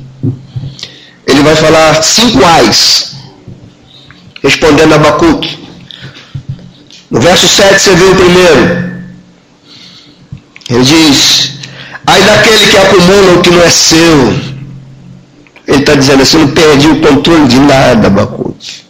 [1.27, 3.17] Ele vai falar cinco ais,
[4.43, 5.59] respondendo a Abacuque.
[7.11, 8.89] No verso 7 você vê o primeiro.
[10.71, 11.59] Ele diz:
[12.07, 14.35] Ai daquele que acumula o que não é seu.
[15.67, 18.83] Ele está dizendo assim: não perdi o controle de nada, Abacuque.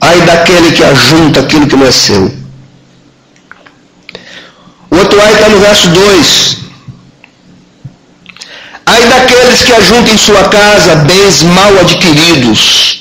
[0.00, 2.39] Ai daquele que ajunta aquilo que não é seu.
[4.90, 6.56] O outro ai está no verso 2.
[8.86, 13.00] Ai daqueles que ajuntam em sua casa bens mal adquiridos.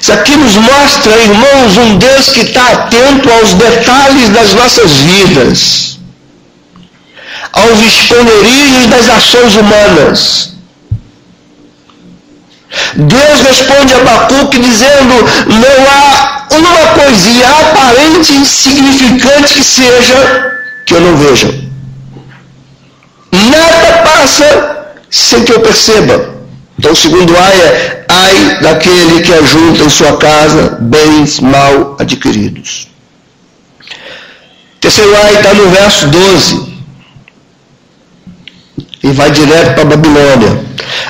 [0.00, 5.98] Isso aqui nos mostra, irmãos, um Deus que está atento aos detalhes das nossas vidas,
[7.52, 10.59] aos esconderijos das ações humanas.
[12.94, 15.14] Deus responde a Abacuque dizendo:
[15.46, 21.54] não há uma coisinha aparente e insignificante que seja que eu não veja.
[23.32, 26.34] Nada passa sem que eu perceba.
[26.78, 32.88] Então, segundo ai é: ai daquele que ajunta em sua casa bens mal adquiridos.
[34.80, 36.69] Terceiro ai está no verso 12
[39.02, 40.64] e vai direto para a Babilônia.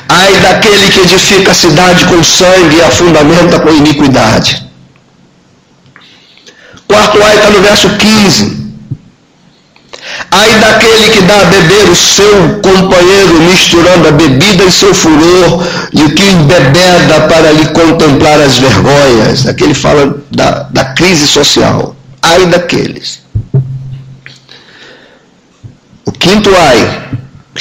[0.09, 4.65] Ai daquele que edifica a cidade com sangue e a fundamenta com iniquidade.
[6.87, 8.61] Quarto ai está no verso 15.
[10.31, 15.65] Ai daquele que dá a beber o seu companheiro, misturando a bebida e seu furor,
[15.93, 19.47] e o que embebeda para lhe contemplar as vergonhas.
[19.47, 21.97] Aqui ele fala da, da crise social.
[22.23, 23.21] Ai daqueles.
[26.05, 27.10] O quinto ai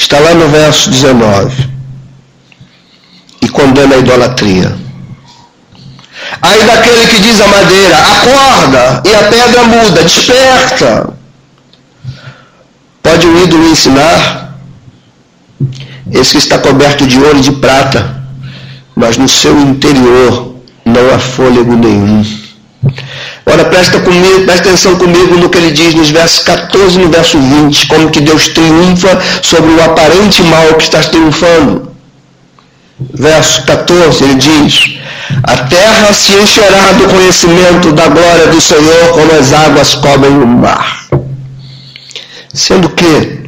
[0.00, 1.68] Está lá no verso 19.
[3.42, 4.74] E condena a idolatria.
[6.40, 11.12] Aí daquele que diz a madeira, acorda, e a pedra muda, desperta.
[13.02, 14.56] Pode o ídolo ensinar?
[16.10, 18.22] Esse que está coberto de ouro e de prata,
[18.96, 22.39] mas no seu interior não há fôlego nenhum.
[23.46, 27.10] Ora, presta, comigo, presta atenção comigo no que ele diz nos versos 14 e no
[27.10, 31.90] verso 20, como que Deus triunfa sobre o aparente mal que está triunfando.
[33.14, 34.98] Verso 14, ele diz:
[35.44, 40.46] A terra se encherá do conhecimento da glória do Senhor, como as águas cobrem o
[40.46, 41.06] mar.
[42.52, 43.40] Sendo que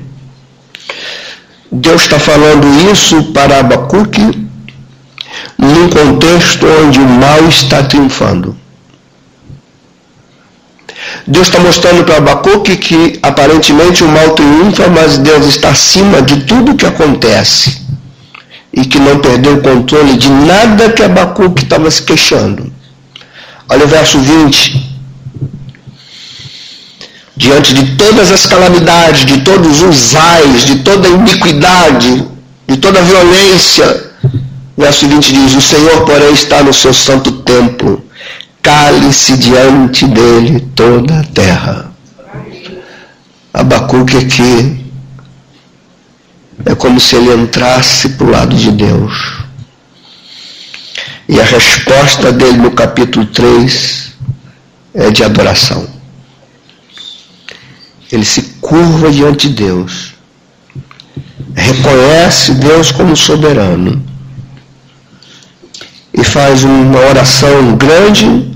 [1.70, 4.48] Deus está falando isso para Abacuque
[5.58, 8.61] num contexto onde o mal está triunfando.
[11.26, 16.40] Deus está mostrando para Abacuque que aparentemente o mal triunfa, mas Deus está acima de
[16.40, 17.80] tudo que acontece.
[18.72, 22.72] E que não perdeu o controle de nada que Abacuque estava se queixando.
[23.68, 24.92] Olha o verso 20.
[27.36, 32.26] Diante de todas as calamidades, de todos os ais, de toda a iniquidade,
[32.66, 34.10] de toda a violência,
[34.76, 38.02] verso 20 diz: O Senhor, porém, está no seu santo templo
[38.62, 41.92] cale-se diante dele toda a terra.
[43.52, 44.80] Abacuque aqui
[46.64, 49.42] é como se ele entrasse para o lado de Deus.
[51.28, 54.12] E a resposta dele no capítulo 3
[54.94, 55.88] é de adoração.
[58.10, 60.14] Ele se curva diante de Deus,
[61.54, 64.04] reconhece Deus como soberano
[66.12, 68.51] e faz uma oração grande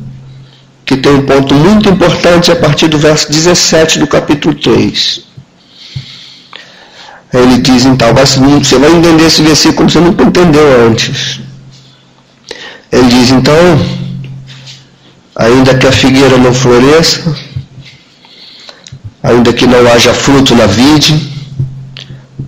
[0.87, 5.27] que tem um ponto muito importante a partir do verso 17 do capítulo 3.
[7.35, 11.41] Ele diz, então, você vai entender esse versículo você nunca entendeu antes.
[12.91, 13.79] Ele diz, então,
[15.39, 17.37] Ainda que a figueira não floresça,
[19.23, 21.31] ainda que não haja fruto na vide,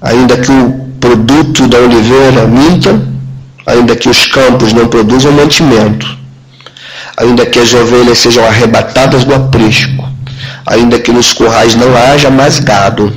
[0.01, 2.99] ainda que o produto da oliveira minta,
[3.67, 6.18] ainda que os campos não produzam mantimento,
[7.17, 10.09] ainda que as ovelhas sejam arrebatadas do aprisco,
[10.67, 13.13] ainda que nos currais não haja mais gado,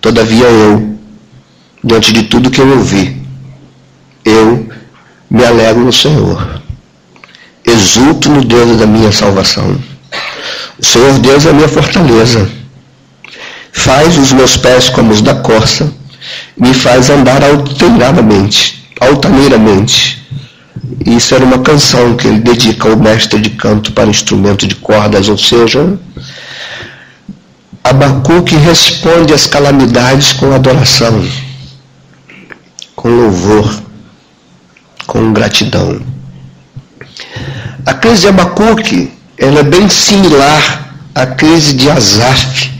[0.00, 0.98] todavia eu,
[1.82, 3.22] diante de tudo que eu ouvi,
[4.24, 4.68] eu
[5.30, 6.62] me alegro no Senhor.
[7.64, 9.76] Exulto no Deus da minha salvação.
[10.78, 12.48] O Senhor Deus é a minha fortaleza.
[13.72, 15.92] Faz os meus pés como os da corça,
[16.56, 20.25] me faz andar altaneiramente, altaneiramente.
[21.04, 25.28] Isso era uma canção que ele dedica ao mestre de canto para instrumento de cordas,
[25.28, 25.98] ou seja,
[27.82, 31.24] Abacuque responde às calamidades com adoração,
[32.94, 33.82] com louvor,
[35.06, 36.00] com gratidão.
[37.84, 42.72] A crise de Abacuque ela é bem similar à crise de Asaf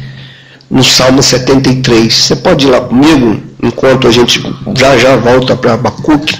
[0.71, 2.13] no Salmo 73.
[2.13, 4.43] Você pode ir lá comigo enquanto a gente
[4.77, 6.37] já já volta para Abacuque.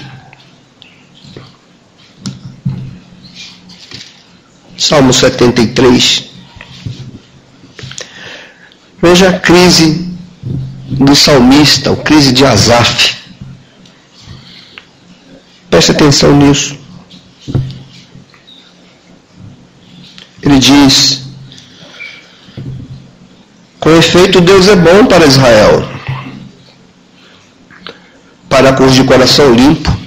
[4.77, 6.25] Salmo 73.
[9.01, 10.07] Veja a crise
[10.89, 13.17] do salmista, a crise de Asaf.
[15.69, 16.77] Preste atenção nisso.
[20.41, 21.23] Ele diz:
[23.79, 25.89] Com efeito, Deus é bom para Israel,
[28.47, 30.06] para os de coração limpo.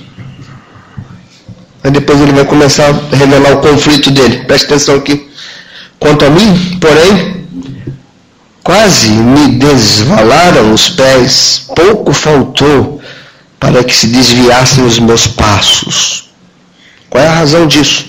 [1.83, 4.45] Aí depois ele vai começar a revelar o conflito dele.
[4.45, 5.29] Preste atenção aqui.
[5.99, 7.41] Quanto a mim, porém,
[8.63, 13.01] Quase me desvalaram os pés, pouco faltou
[13.59, 16.31] para que se desviassem os meus passos.
[17.09, 18.07] Qual é a razão disso?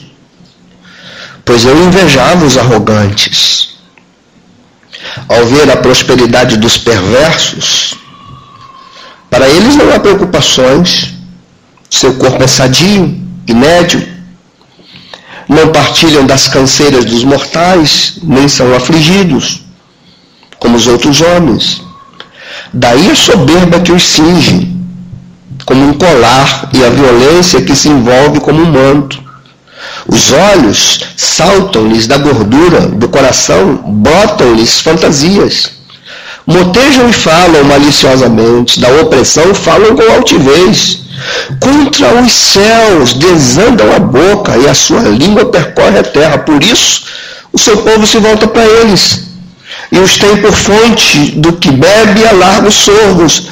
[1.46, 3.72] Pois eu invejava os arrogantes.
[5.28, 7.96] Ao ver a prosperidade dos perversos,
[9.30, 11.14] para eles não há preocupações,
[11.90, 13.21] seu corpo é sadio
[13.52, 14.08] e médio,
[15.48, 19.62] não partilham das canseiras dos mortais, nem são afligidos
[20.62, 21.82] como os outros homens.
[22.72, 24.72] Daí a soberba que os cinge,
[25.66, 29.22] como um colar, e a violência que se envolve como um manto.
[30.08, 35.72] Os olhos saltam-lhes da gordura do coração, botam-lhes fantasias.
[36.46, 41.01] Motejam e falam maliciosamente, da opressão falam com altivez.
[41.60, 46.38] Contra os céus desandam a boca e a sua língua percorre a terra.
[46.40, 47.04] Por isso,
[47.52, 49.32] o seu povo se volta para eles
[49.92, 53.48] e os tem por fonte do que bebe a largos sorvos.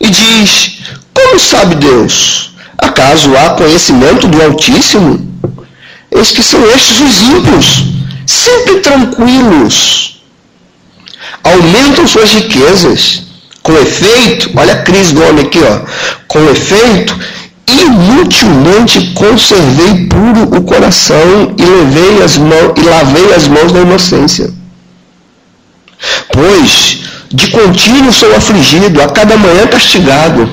[0.00, 0.78] E diz:
[1.14, 2.52] Como sabe Deus?
[2.76, 5.26] Acaso há conhecimento do Altíssimo?
[6.10, 7.84] Eis que são estes os ímpios,
[8.26, 10.22] sempre tranquilos.
[11.42, 13.27] Aumentam suas riquezas.
[13.68, 15.80] Com efeito, olha a crise do homem aqui, ó.
[16.26, 17.14] Com efeito,
[17.66, 24.50] inutilmente conservei puro o coração e levei as mãos e lavei as mãos da inocência.
[26.32, 27.00] Pois
[27.30, 30.48] de contínuo sou afligido, a cada manhã castigado.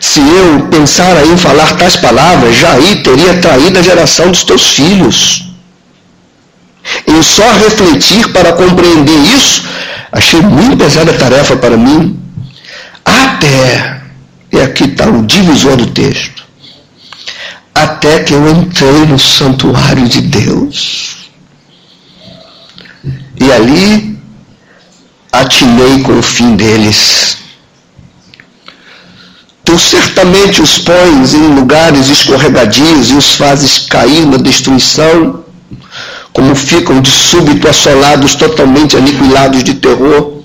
[0.00, 5.45] Se eu pensar em falar tais palavras, aí teria traído a geração dos teus filhos.
[7.06, 9.64] Em só refletir para compreender isso,
[10.12, 12.18] achei muito pesada a tarefa para mim.
[13.04, 14.00] Até,
[14.52, 16.44] e aqui está o divisor do texto,
[17.74, 21.16] até que eu entrei no santuário de Deus
[23.40, 24.18] e ali
[25.32, 27.38] atinei com o fim deles.
[29.64, 35.44] Tu certamente os pões em lugares escorregadios e os fazes cair na destruição,
[36.36, 40.42] como ficam de súbito assolados, totalmente aniquilados de terror,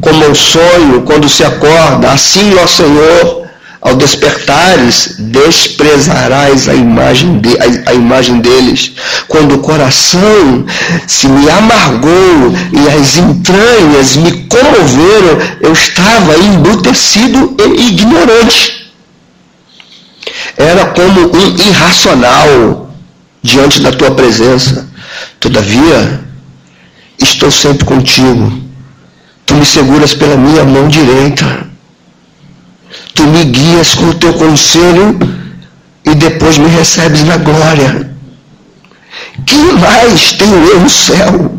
[0.00, 3.46] como um sonho quando se acorda, assim, ó Senhor,
[3.82, 8.92] ao despertares, desprezarás a imagem, de, a, a imagem deles.
[9.28, 10.64] Quando o coração
[11.06, 18.90] se me amargou e as entranhas me comoveram, eu estava embrutecido e ignorante.
[20.56, 22.88] Era como um irracional
[23.42, 24.89] diante da tua presença.
[25.38, 26.20] Todavia,
[27.18, 28.52] estou sempre contigo.
[29.46, 31.70] Tu me seguras pela minha mão direita
[33.20, 35.18] tu me guias com o teu conselho
[36.06, 38.10] e depois me recebes na glória.
[39.44, 41.54] Quem mais tenho eu no céu?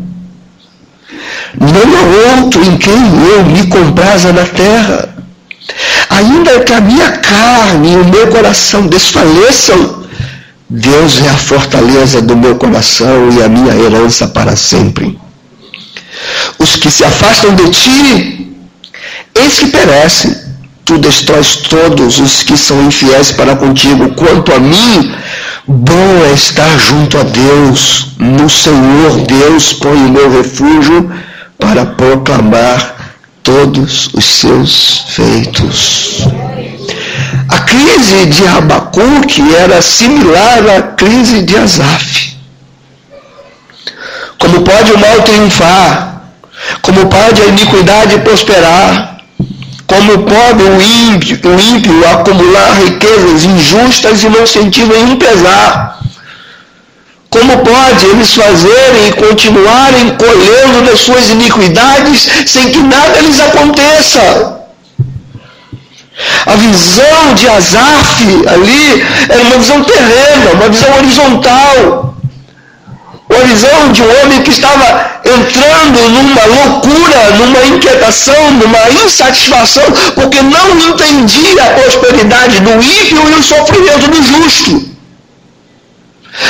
[1.60, 2.94] Não há outro em quem
[3.30, 5.08] eu me compraza na terra.
[6.10, 10.01] Ainda que a minha carne e o meu coração desfaleçam,
[10.74, 15.18] Deus é a fortaleza do meu coração e a minha herança para sempre.
[16.58, 18.56] Os que se afastam de ti,
[19.34, 20.34] eis que perecem.
[20.86, 24.14] Tu destróis todos os que são infiéis para contigo.
[24.14, 25.14] Quanto a mim,
[25.68, 28.06] bom é estar junto a Deus.
[28.18, 31.12] No Senhor Deus põe o meu refúgio
[31.58, 36.26] para proclamar todos os seus feitos.
[37.54, 42.34] A crise de Abacuque era similar à crise de Asaf.
[44.38, 46.22] Como pode o mal triunfar?
[46.80, 49.18] Como pode a iniquidade prosperar?
[49.86, 56.00] Como pode o ímpio, o ímpio acumular riquezas injustas e não sentir nenhum pesar?
[57.28, 64.61] Como pode eles fazerem e continuarem colhendo das suas iniquidades sem que nada lhes aconteça?
[66.46, 72.14] A visão de Asaf ali era uma visão terrena, uma visão horizontal.
[73.28, 80.42] Uma visão de um homem que estava entrando numa loucura, numa inquietação, numa insatisfação, porque
[80.42, 84.92] não entendia a prosperidade do ímpio e o sofrimento do justo.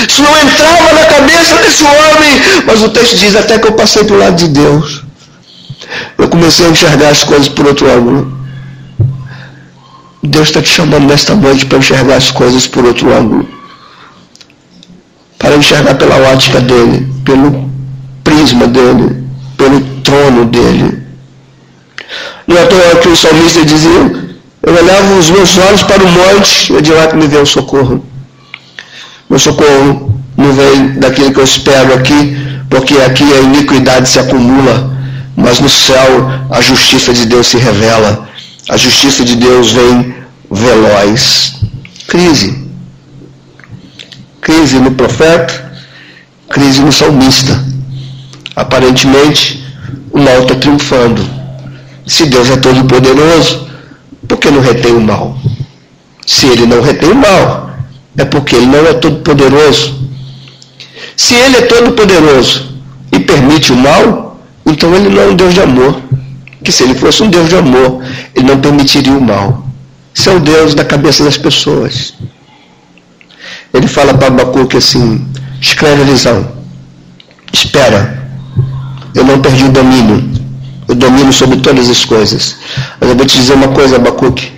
[0.08, 4.04] Isso não entrava na cabeça desse homem, mas o texto diz até que eu passei
[4.04, 5.02] para o lado de Deus.
[6.18, 8.41] Eu comecei a enxergar as coisas por outro ângulo.
[10.22, 13.48] Deus está te chamando nesta noite para enxergar as coisas por outro ângulo.
[15.36, 17.68] Para enxergar pela ótica dele, pelo
[18.22, 21.02] prisma dele, pelo trono dele.
[22.46, 26.72] Não é toa que o salmista dizia, eu elevo os meus olhos para o monte,
[26.72, 28.04] e de lá que me vem o socorro.
[29.28, 32.36] Meu socorro não vem daquilo que eu espero aqui,
[32.70, 34.96] porque aqui a iniquidade se acumula,
[35.36, 38.31] mas no céu a justiça de Deus se revela.
[38.68, 40.14] A justiça de Deus vem
[40.50, 41.54] veloz.
[42.06, 42.62] Crise.
[44.40, 45.72] Crise no profeta,
[46.48, 47.64] crise no salmista.
[48.54, 49.64] Aparentemente,
[50.12, 51.28] o mal está triunfando.
[52.06, 53.68] Se Deus é todo poderoso,
[54.28, 55.36] por que não retém o mal?
[56.26, 57.70] Se ele não retém o mal,
[58.16, 60.08] é porque ele não é todo poderoso.
[61.16, 62.76] Se ele é todo poderoso
[63.10, 66.00] e permite o mal, então ele não é um Deus de amor
[66.62, 68.02] que se ele fosse um Deus de amor,
[68.34, 69.66] ele não permitiria o mal.
[70.14, 72.14] Isso é o Deus da cabeça das pessoas.
[73.72, 75.26] Ele fala para Abacuque assim,
[75.60, 76.52] escreve a visão.
[77.52, 78.22] Espera.
[79.14, 80.30] Eu não perdi o domínio.
[80.88, 82.56] Eu domino sobre todas as coisas.
[83.00, 84.52] Mas eu vou te dizer uma coisa, Abacuque.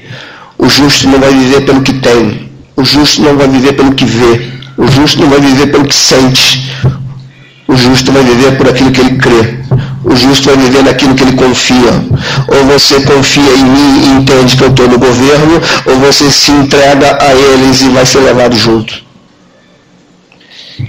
[0.59, 2.51] O justo não vai viver pelo que tem.
[2.77, 4.53] O justo não vai viver pelo que vê.
[4.77, 6.73] O justo não vai viver pelo que sente.
[7.69, 9.59] O justo vai viver por aquilo que ele crê.
[10.05, 11.93] O justo vai viver naquilo que ele confia.
[12.49, 16.51] Ou você confia em mim e entende que eu estou no governo, ou você se
[16.51, 19.03] entrega a eles e vai ser levado junto.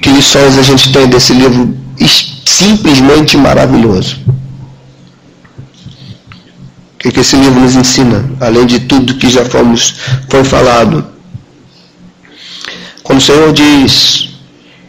[0.02, 1.78] Que lições a gente tem desse livro
[2.46, 4.18] simplesmente maravilhoso.
[6.94, 9.96] O que, que esse livro nos ensina, além de tudo que já fomos,
[10.28, 11.06] foi falado?
[13.04, 14.30] Quando o Senhor diz,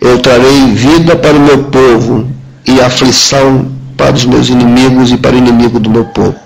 [0.01, 2.31] eu trarei vida para o meu povo
[2.67, 6.37] e aflição para os meus inimigos e para o inimigo do meu povo.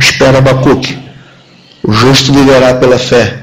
[0.00, 0.98] Espera Abacuque.
[1.82, 3.38] O justo viverá pela fé.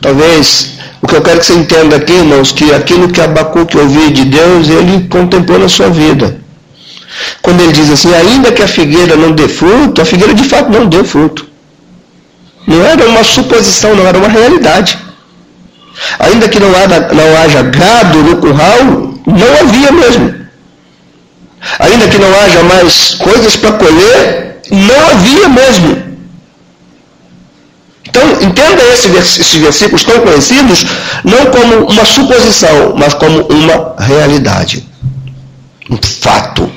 [0.00, 4.10] Talvez o que eu quero que você entenda aqui, irmãos, que aquilo que Abacuque ouviu
[4.10, 6.38] de Deus, ele contemplou na sua vida.
[7.42, 10.70] Quando ele diz assim, ainda que a figueira não dê fruto, a figueira de fato
[10.70, 11.46] não deu fruto.
[12.66, 14.98] Não era uma suposição, não era uma realidade.
[16.18, 18.84] Ainda que não haja, não haja gado no curral,
[19.26, 20.43] não havia mesmo.
[21.78, 26.04] Ainda que não haja mais coisas para colher, não havia mesmo.
[28.06, 30.84] Então, entenda esse, esses versículos tão conhecidos
[31.24, 34.86] não como uma suposição, mas como uma realidade.
[35.90, 36.70] Um fato.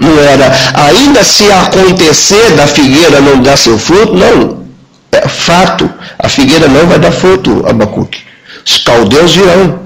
[0.00, 4.64] Não era, ainda se acontecer da figueira não dar seu fruto, não.
[5.12, 5.88] É fato.
[6.18, 8.22] A figueira não vai dar fruto, Abacuque.
[8.64, 9.80] Os caldeus virão,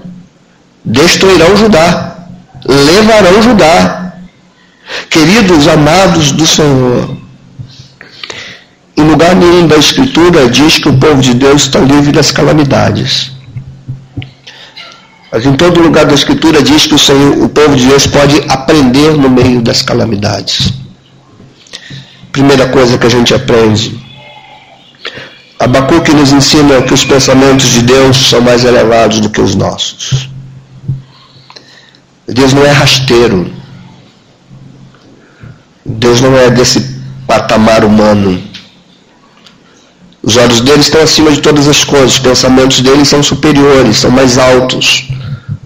[0.84, 2.13] destruirão Judá
[2.66, 4.12] levarão Judá.
[5.10, 7.16] Queridos amados do Senhor,
[8.96, 13.32] em lugar nenhum da Escritura diz que o povo de Deus está livre das calamidades.
[15.32, 18.40] Mas em todo lugar da Escritura diz que o, Senhor, o povo de Deus pode
[18.48, 20.72] aprender no meio das calamidades.
[22.30, 23.98] Primeira coisa que a gente aprende.
[25.58, 30.33] Abacuque nos ensina que os pensamentos de Deus são mais elevados do que os nossos.
[32.26, 33.52] Deus não é rasteiro.
[35.84, 36.80] Deus não é desse
[37.26, 38.42] patamar humano.
[40.22, 44.10] Os olhos deles estão acima de todas as coisas, os pensamentos deles são superiores, são
[44.10, 45.06] mais altos.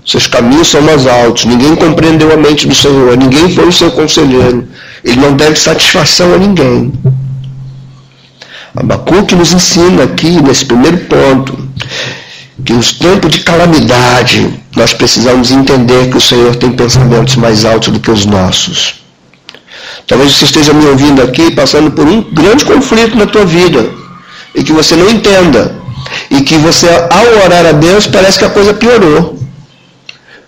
[0.04, 1.44] Seus caminhos são mais altos.
[1.44, 4.66] Ninguém compreendeu a mente do Senhor, ninguém foi o seu conselheiro.
[5.04, 6.92] Ele não deve satisfação a ninguém.
[8.74, 11.68] Abacuque nos ensina aqui, nesse primeiro ponto,
[12.64, 17.92] que nos tempos de calamidade, nós precisamos entender que o Senhor tem pensamentos mais altos
[17.92, 18.96] do que os nossos.
[20.06, 23.90] Talvez você esteja me ouvindo aqui passando por um grande conflito na tua vida
[24.54, 25.76] e que você não entenda.
[26.30, 29.38] E que você, ao orar a Deus, parece que a coisa piorou.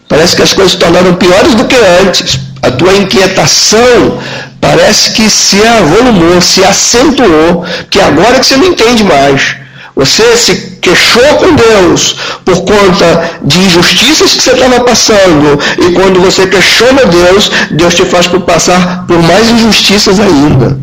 [0.09, 2.41] Parece que as coisas se tornaram piores do que antes.
[2.63, 4.19] A tua inquietação
[4.61, 9.57] parece que se avolumou, se acentuou, que agora que você não entende mais.
[9.95, 15.59] Você se queixou com Deus por conta de injustiças que você estava passando.
[15.79, 20.79] E quando você questiona Deus, Deus te faz por passar por mais injustiças ainda.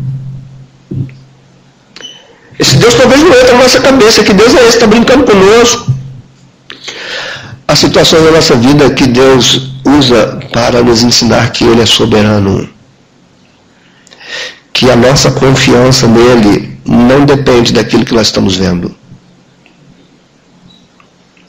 [2.58, 4.22] Esse Deus talvez não entre na nossa cabeça.
[4.22, 4.76] Que Deus é esse?
[4.76, 5.90] Está brincando conosco.
[7.66, 12.68] A situação da nossa vida que Deus usa para nos ensinar que Ele é soberano.
[14.72, 18.97] Que a nossa confiança nele não depende daquilo que nós estamos vendo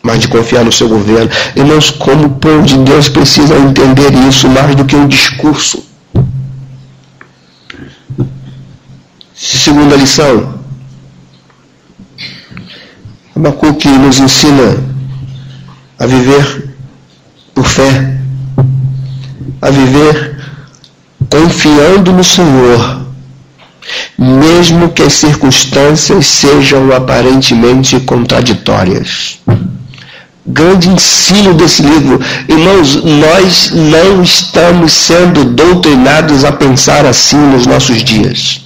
[0.01, 1.29] mas de confiar no seu governo.
[1.55, 5.83] Irmãos, como o povo de Deus precisa entender isso mais do que um discurso.
[9.35, 10.59] Segunda lição.
[13.35, 14.83] Abacuque nos ensina
[15.97, 16.75] a viver
[17.53, 18.17] por fé,
[19.61, 20.37] a viver
[21.29, 23.05] confiando no Senhor,
[24.17, 29.39] mesmo que as circunstâncias sejam aparentemente contraditórias
[30.49, 32.19] grande ensino desse livro.
[32.47, 38.61] Irmãos, nós não estamos sendo doutrinados a pensar assim nos nossos dias.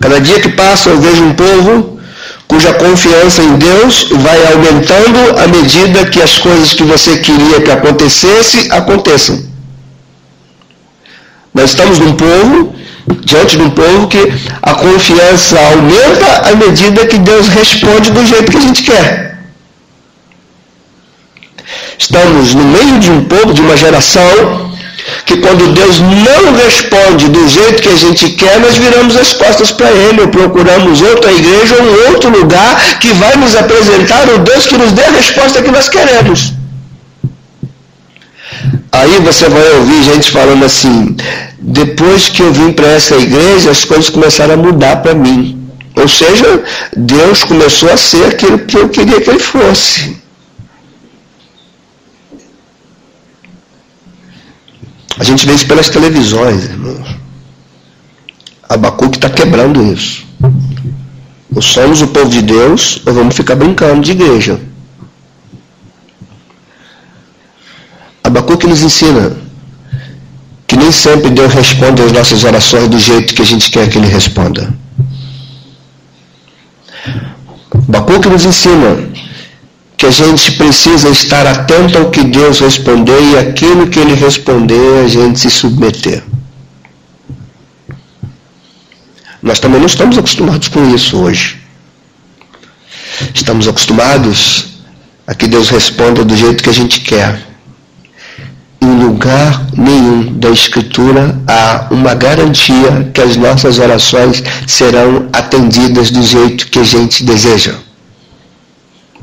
[0.00, 2.00] Cada dia que passa eu vejo um povo
[2.48, 7.70] cuja confiança em Deus vai aumentando à medida que as coisas que você queria que
[7.70, 9.42] acontecesse, aconteçam.
[11.54, 12.74] Nós estamos num povo,
[13.24, 14.18] diante de um povo que
[14.62, 19.31] a confiança aumenta à medida que Deus responde do jeito que a gente quer.
[22.02, 24.32] Estamos no meio de um povo, de uma geração,
[25.24, 29.70] que quando Deus não responde do jeito que a gente quer, nós viramos as costas
[29.70, 34.40] para Ele, ou procuramos outra igreja ou um outro lugar que vai nos apresentar o
[34.40, 36.54] Deus que nos dê a resposta que nós queremos.
[38.90, 41.16] Aí você vai ouvir gente falando assim,
[41.60, 45.40] depois que eu vim para essa igreja, as coisas começaram a mudar para mim.
[45.94, 46.64] Ou seja,
[46.96, 50.21] Deus começou a ser aquilo que eu queria que ele fosse.
[55.18, 57.16] A gente vê isso pelas televisões, irmãos.
[58.68, 60.24] Abacuque está quebrando isso.
[61.54, 64.58] Ou somos o povo de Deus, ou vamos ficar brincando de igreja.
[68.24, 69.36] Abacuque nos ensina
[70.66, 73.98] que nem sempre Deus responde às nossas orações do jeito que a gente quer que
[73.98, 74.72] Ele responda.
[77.88, 79.11] Abacuque nos ensina
[80.02, 85.04] que a gente precisa estar atento ao que Deus respondeu e aquilo que Ele responder
[85.04, 86.24] a gente se submeter.
[89.40, 91.56] Nós também não estamos acostumados com isso hoje.
[93.32, 94.70] Estamos acostumados
[95.24, 97.40] a que Deus responda do jeito que a gente quer.
[98.80, 106.22] Em lugar nenhum da Escritura há uma garantia que as nossas orações serão atendidas do
[106.24, 107.91] jeito que a gente deseja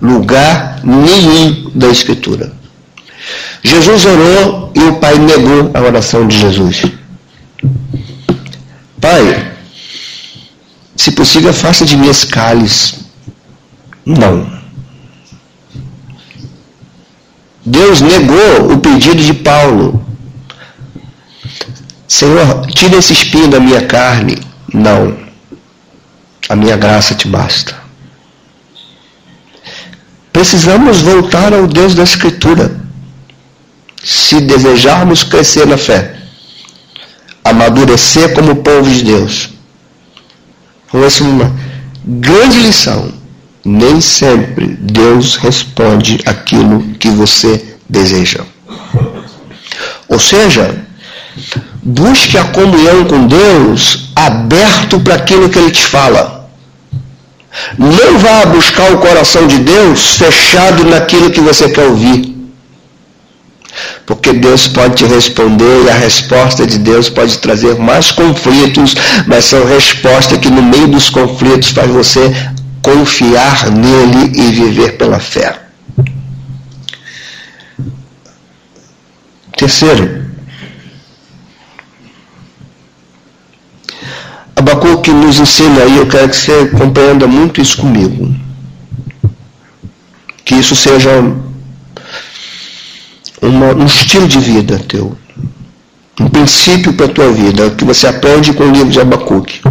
[0.01, 2.51] lugar nenhum da Escritura.
[3.63, 6.85] Jesus orou e o Pai negou a oração de Jesus.
[9.01, 9.53] Pai,
[10.95, 13.05] se possível, faça de mim esse cálice.
[14.05, 14.59] Não.
[17.65, 20.05] Deus negou o pedido de Paulo.
[22.07, 24.37] Senhor, tira esse espinho da minha carne.
[24.73, 25.15] Não.
[26.49, 27.78] A minha graça te basta.
[30.39, 32.71] Precisamos voltar ao Deus da Escritura.
[34.01, 36.15] Se desejarmos crescer na fé,
[37.43, 39.49] amadurecer como povo de Deus.
[40.87, 41.53] Então, essa é uma
[42.05, 43.11] grande lição.
[43.65, 48.45] Nem sempre Deus responde aquilo que você deseja.
[50.07, 50.73] Ou seja,
[51.83, 56.38] busque a comunhão com Deus aberto para aquilo que Ele te fala.
[57.77, 62.35] Não vá buscar o coração de Deus fechado naquilo que você quer ouvir.
[64.05, 68.95] Porque Deus pode te responder e a resposta de Deus pode trazer mais conflitos,
[69.27, 72.33] mas são respostas que no meio dos conflitos faz você
[72.81, 75.59] confiar nele e viver pela fé.
[79.55, 80.18] Terceiro,
[84.59, 88.35] Abacuque nos ensina aí, eu quero que você compreenda muito isso comigo.
[90.43, 91.09] Que isso seja
[93.41, 95.17] uma, um estilo de vida teu.
[96.19, 99.61] Um princípio para a tua vida, que você aprende com o livro de Abacuque.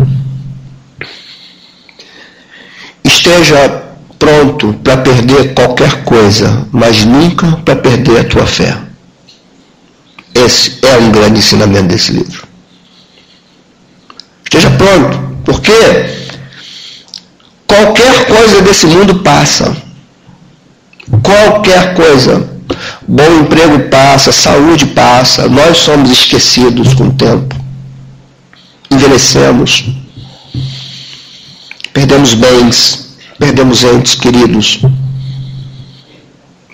[3.04, 3.84] Esteja
[4.18, 8.74] pronto para perder qualquer coisa, mas nunca para perder a tua fé.
[10.34, 12.37] Esse é um grande ensinamento desse livro.
[14.48, 15.70] Esteja pronto, porque
[17.66, 19.76] qualquer coisa desse mundo passa.
[21.22, 22.48] Qualquer coisa.
[23.06, 27.54] Bom emprego passa, saúde passa, nós somos esquecidos com o tempo.
[28.90, 29.84] Envelhecemos,
[31.92, 34.80] perdemos bens, perdemos entes queridos,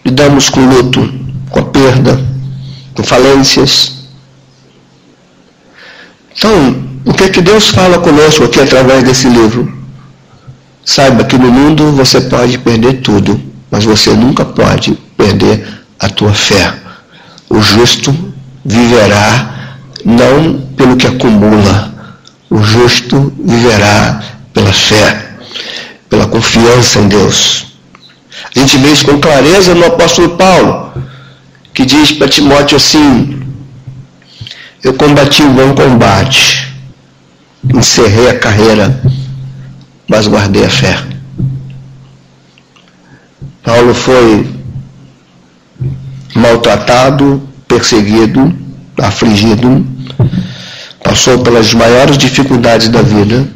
[0.05, 1.13] lidamos com luto,
[1.51, 2.25] com a perda,
[2.95, 4.05] com falências.
[6.37, 9.71] Então, o que é que Deus fala conosco aqui através desse livro?
[10.85, 13.41] Saiba que no mundo você pode perder tudo,
[13.71, 15.67] mas você nunca pode perder
[15.99, 16.75] a tua fé.
[17.51, 18.15] O justo
[18.65, 21.93] viverá não pelo que acumula,
[22.49, 24.23] o justo viverá
[24.55, 25.37] pela fé,
[26.09, 27.67] pela confiança em Deus.
[28.55, 30.93] A gente vê isso com clareza no apóstolo Paulo,
[31.75, 33.43] que diz para Timóteo assim:
[34.83, 36.64] Eu combati o bom combate
[37.73, 39.01] encerrei a carreira,
[40.09, 41.03] mas guardei a fé.
[43.63, 44.47] Paulo foi
[46.35, 48.55] maltratado, perseguido,
[49.01, 49.87] afligido,
[51.03, 53.49] passou pelas maiores dificuldades da vida,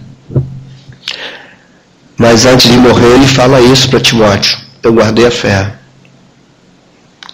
[2.17, 5.75] mas antes de morrer ele fala isso para Timóteo: Eu guardei a fé,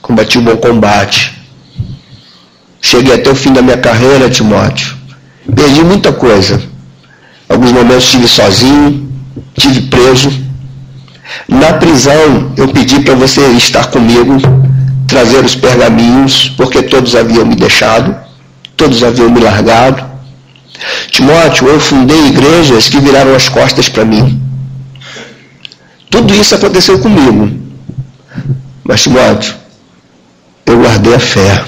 [0.02, 1.32] combati o bom combate,
[2.82, 5.03] cheguei até o fim da minha carreira, Timóteo
[5.52, 6.62] Perdi muita coisa.
[7.48, 9.12] Alguns momentos estive sozinho,
[9.56, 10.32] estive preso.
[11.48, 14.36] Na prisão, eu pedi para você estar comigo,
[15.06, 18.16] trazer os pergaminhos, porque todos haviam me deixado,
[18.76, 20.04] todos haviam me largado.
[21.10, 24.40] Timóteo, eu fundei igrejas que viraram as costas para mim.
[26.10, 27.50] Tudo isso aconteceu comigo.
[28.84, 29.54] Mas, Timóteo,
[30.66, 31.64] eu guardei a fé.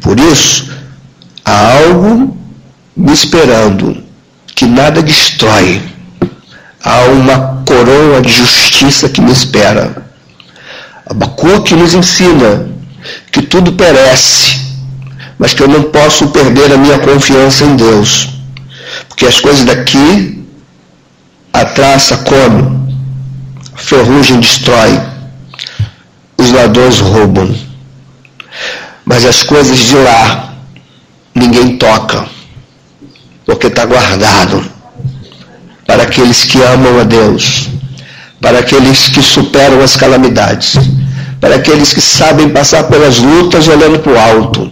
[0.00, 0.77] Por isso,
[1.48, 2.36] Há algo
[2.94, 4.04] me esperando
[4.54, 5.80] que nada destrói.
[6.84, 10.10] Há uma coroa de justiça que me espera.
[11.06, 12.68] Abacuque nos ensina
[13.32, 14.60] que tudo perece,
[15.38, 18.28] mas que eu não posso perder a minha confiança em Deus.
[19.08, 20.44] Porque as coisas daqui
[21.54, 22.90] a traça come,
[23.74, 25.00] a ferrugem destrói,
[26.36, 27.56] os ladrões roubam.
[29.06, 30.47] Mas as coisas de lá
[31.38, 32.26] ninguém toca,
[33.46, 34.64] porque está guardado.
[35.86, 37.68] Para aqueles que amam a Deus,
[38.40, 40.76] para aqueles que superam as calamidades,
[41.40, 44.70] para aqueles que sabem passar pelas lutas olhando para o alto,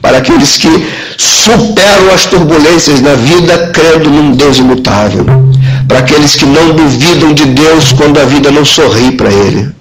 [0.00, 0.86] para aqueles que
[1.16, 5.26] superam as turbulências da vida crendo num Deus imutável,
[5.88, 9.74] para aqueles que não duvidam de Deus quando a vida não sorri para ele,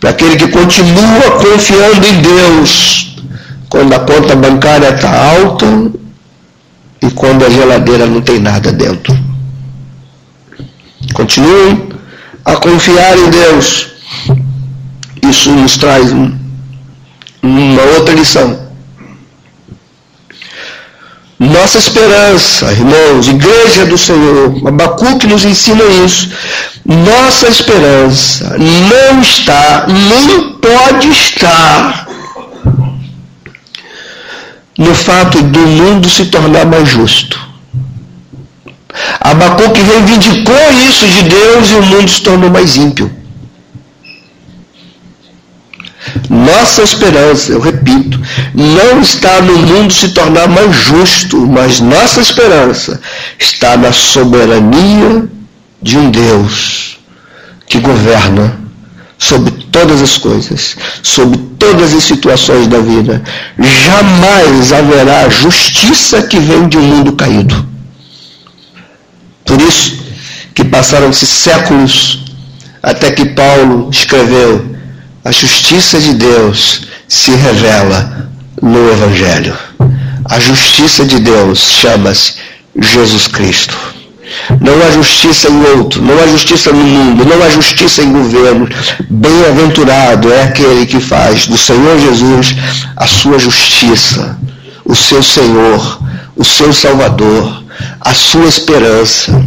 [0.00, 3.13] para aquele que continua confiando em Deus
[3.74, 5.66] quando a conta bancária está alta
[7.02, 9.12] e quando a geladeira não tem nada dentro.
[11.12, 11.88] Continuem
[12.44, 13.88] a confiar em Deus.
[15.28, 16.38] Isso nos traz um,
[17.42, 18.60] uma outra lição.
[21.40, 26.30] Nossa esperança, irmãos, igreja do Senhor, Abacuque nos ensina isso.
[26.86, 32.04] Nossa esperança não está, nem pode estar
[34.78, 37.38] no fato do mundo se tornar mais justo.
[39.20, 43.10] Abacuque reivindicou isso de Deus e o mundo se tornou mais ímpio.
[46.28, 48.20] Nossa esperança, eu repito,
[48.54, 53.00] não está no mundo se tornar mais justo, mas nossa esperança
[53.38, 55.26] está na soberania
[55.82, 56.98] de um Deus
[57.66, 58.58] que governa
[59.18, 63.20] sobre todas as coisas, sobre todas as situações da vida.
[63.58, 67.66] Jamais haverá justiça que vem de um mundo caído.
[69.44, 69.98] Por isso
[70.54, 72.24] que passaram-se séculos
[72.80, 74.76] até que Paulo escreveu:
[75.24, 78.30] A justiça de Deus se revela
[78.62, 79.58] no Evangelho.
[80.26, 82.34] A justiça de Deus chama-se
[82.80, 83.93] Jesus Cristo.
[84.60, 88.68] Não há justiça em outro, não há justiça no mundo, não há justiça em governo.
[89.08, 92.56] Bem-aventurado é aquele que faz do Senhor Jesus
[92.96, 94.38] a sua justiça,
[94.84, 96.00] o seu Senhor,
[96.36, 97.64] o seu Salvador,
[98.00, 99.42] a sua esperança.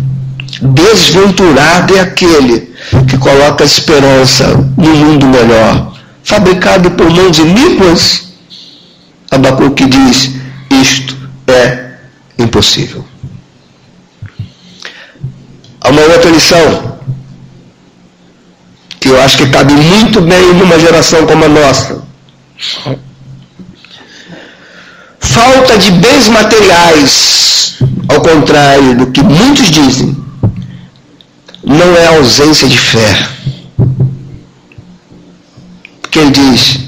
[0.62, 2.74] Desventurado é aquele
[3.08, 8.30] que coloca a esperança no mundo melhor, fabricado por mãos iníquas.
[9.30, 10.32] Abacuque diz:
[10.82, 11.16] isto
[11.48, 11.92] é
[12.40, 13.06] impossível.
[15.88, 17.00] Há uma outra lição
[19.00, 22.04] que eu acho que cabe muito bem numa geração como a nossa.
[25.18, 27.78] Falta de bens materiais,
[28.10, 30.14] ao contrário do que muitos dizem,
[31.64, 33.30] não é ausência de fé.
[36.02, 36.82] Porque ele diz: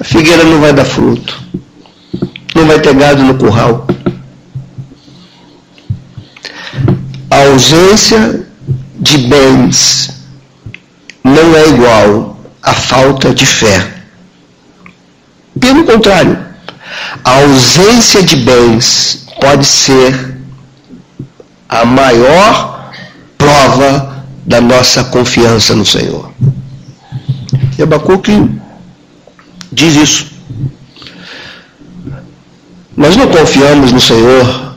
[0.00, 1.38] a figueira não vai dar fruto,
[2.54, 3.86] não vai ter gado no curral.
[7.38, 8.44] A ausência
[8.98, 10.10] de bens
[11.22, 13.92] não é igual à falta de fé.
[15.60, 16.36] Pelo contrário,
[17.24, 20.36] a ausência de bens pode ser
[21.68, 22.90] a maior
[23.38, 26.32] prova da nossa confiança no Senhor.
[27.78, 28.50] E Abacuque
[29.70, 30.26] diz isso.
[32.96, 34.67] Nós não confiamos no Senhor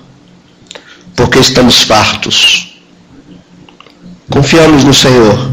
[1.22, 2.74] porque estamos fartos.
[4.28, 5.52] Confiamos no Senhor,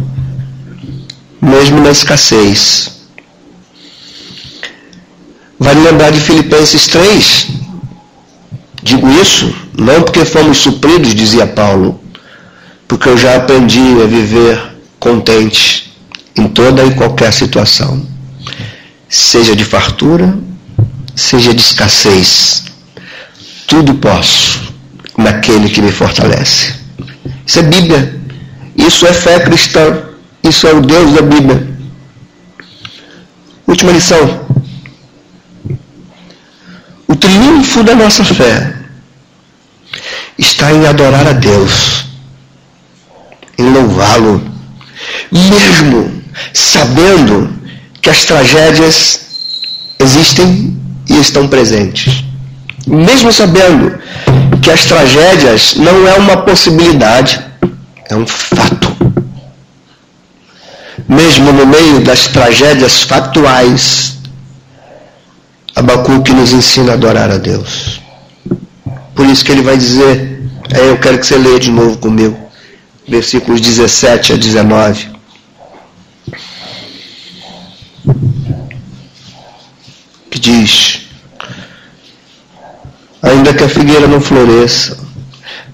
[1.43, 3.03] mesmo na escassez.
[5.59, 7.49] Vale lembrar de Filipenses 3.
[8.83, 12.01] Digo isso não porque fomos supridos, dizia Paulo,
[12.89, 14.59] porque eu já aprendi a viver
[14.99, 15.93] contente
[16.35, 18.07] em toda e qualquer situação,
[19.07, 20.35] seja de fartura,
[21.15, 22.65] seja de escassez.
[23.67, 24.68] Tudo posso
[25.19, 26.75] naquele que me fortalece.
[27.45, 28.21] Isso é Bíblia.
[28.77, 30.03] Isso é fé cristã.
[30.43, 31.69] Isso é o Deus da Bíblia.
[33.67, 34.47] Última lição.
[37.09, 38.73] O triunfo da nossa fé
[40.39, 42.05] está em adorar a Deus,
[43.59, 44.43] em louvá-lo,
[45.33, 46.23] mesmo
[46.55, 47.53] sabendo
[48.01, 49.21] que as tragédias
[49.99, 52.25] existem e estão presentes.
[52.89, 53.99] Mesmo sabendo
[54.63, 57.39] que as tragédias não é uma possibilidade,
[58.09, 58.97] é um fato.
[61.07, 64.19] Mesmo no meio das tragédias factuais,
[65.77, 68.01] Abacuque nos ensina a adorar a Deus.
[69.15, 72.39] Por isso que ele vai dizer, é, eu quero que você leia de novo comigo,
[73.07, 75.11] versículos 17 a 19.
[80.31, 81.08] Que diz:
[83.23, 84.97] Ainda que a figueira não floresça,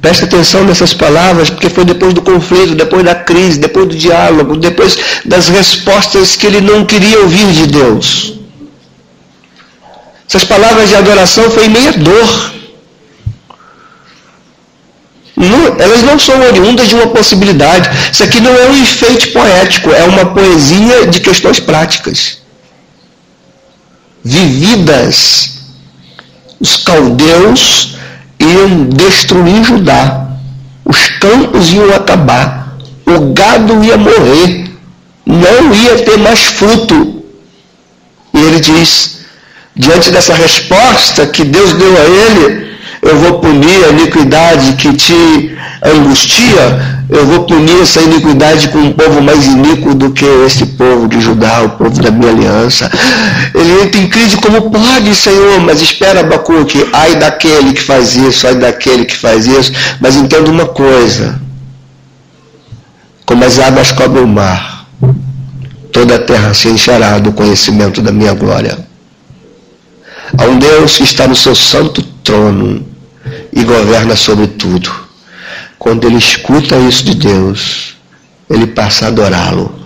[0.05, 4.55] Preste atenção nessas palavras, porque foi depois do conflito, depois da crise, depois do diálogo,
[4.55, 8.34] depois das respostas que ele não queria ouvir de Deus.
[10.28, 12.53] Essas palavras de adoração foi meia dor.
[15.34, 17.88] Não, elas não são oriundas de uma possibilidade.
[18.12, 22.42] Isso aqui não é um enfeite poético, é uma poesia de questões práticas.
[24.22, 25.54] Vividas.
[26.65, 27.95] Os caldeus
[28.41, 30.29] iam destruir Judá.
[30.83, 32.79] Os campos iam acabar.
[33.05, 34.71] O gado ia morrer.
[35.27, 37.23] Não ia ter mais fruto.
[38.33, 39.19] E ele diz:
[39.77, 42.74] diante dessa resposta que Deus deu a ele,
[43.05, 48.93] eu vou punir a iniquidade que te angustia, eu vou punir essa iniquidade com um
[48.93, 52.91] povo mais iníquo do que este povo de Judá, o povo da minha aliança.
[53.55, 58.47] Ele entra em crise como pode, Senhor, mas espera, Abacuque, ai daquele que faz isso,
[58.47, 61.39] ai daquele que faz isso, mas entenda uma coisa,
[63.27, 64.87] como as águas cobrem o mar,
[65.93, 68.79] toda a terra se encherá do conhecimento da minha glória.
[70.39, 72.93] Há um Deus que está no seu santo trono
[73.55, 74.91] e governa sobre tudo.
[75.79, 77.95] Quando ele escuta isso de Deus,
[78.51, 79.85] ele passa a adorá-lo.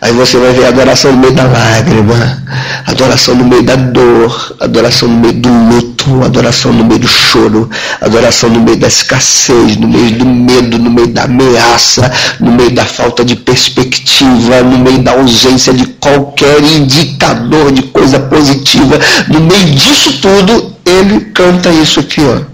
[0.00, 2.42] Aí você vai ver a adoração no meio da lágrima,
[2.86, 7.68] adoração no meio da dor, adoração no meio do luto, adoração no meio do choro,
[8.00, 12.70] adoração no meio da escassez, no meio do medo, no meio da ameaça, no meio
[12.70, 18.98] da falta de perspectiva, no meio da ausência de qualquer indicador de coisa positiva.
[19.28, 22.53] No meio disso tudo, ele canta isso aqui, ó.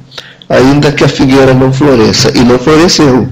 [0.51, 2.31] Ainda que a figueira não floresça.
[2.37, 3.29] E não floresceu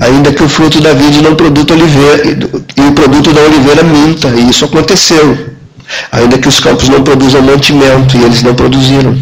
[0.00, 4.28] ainda que o fruto da vide não produza oliveira, e o produto da oliveira minta,
[4.28, 5.54] e isso aconteceu.
[6.12, 9.16] Ainda que os campos não produzam mantimento, e eles não produziram.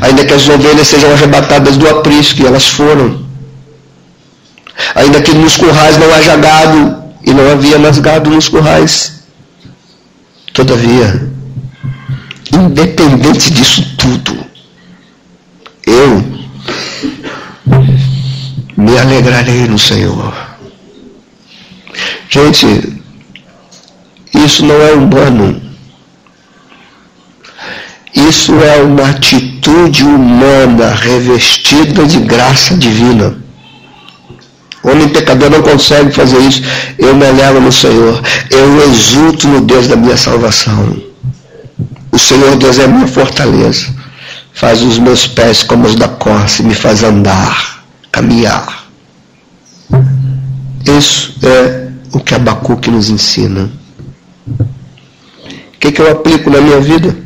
[0.00, 3.26] Ainda que as ovelhas sejam arrebatadas do aprisco, e elas foram.
[4.94, 9.22] Ainda que nos currais não haja gado, e não havia mais gado nos currais.
[10.52, 11.28] Todavia,
[12.52, 14.46] independente disso tudo,
[15.86, 16.24] eu
[18.76, 20.32] me alegrarei no Senhor.
[22.30, 23.02] Gente,
[24.34, 25.60] isso não é humano.
[28.14, 33.36] Isso é uma atitude humana revestida de graça divina.
[34.82, 36.62] O homem pecador não consegue fazer isso.
[36.98, 38.22] Eu me alegro no Senhor.
[38.50, 41.07] Eu exulto no Deus da minha salvação.
[42.10, 43.94] O Senhor Deus é a minha fortaleza.
[44.52, 48.86] Faz os meus pés como os da corça e me faz andar, caminhar.
[50.84, 53.70] Isso é o que Abacuque nos ensina.
[54.48, 57.16] O que, que eu aplico na minha vida?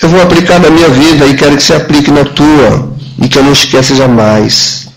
[0.00, 3.38] Eu vou aplicar na minha vida e quero que você aplique na tua e que
[3.38, 4.88] eu não esqueça jamais.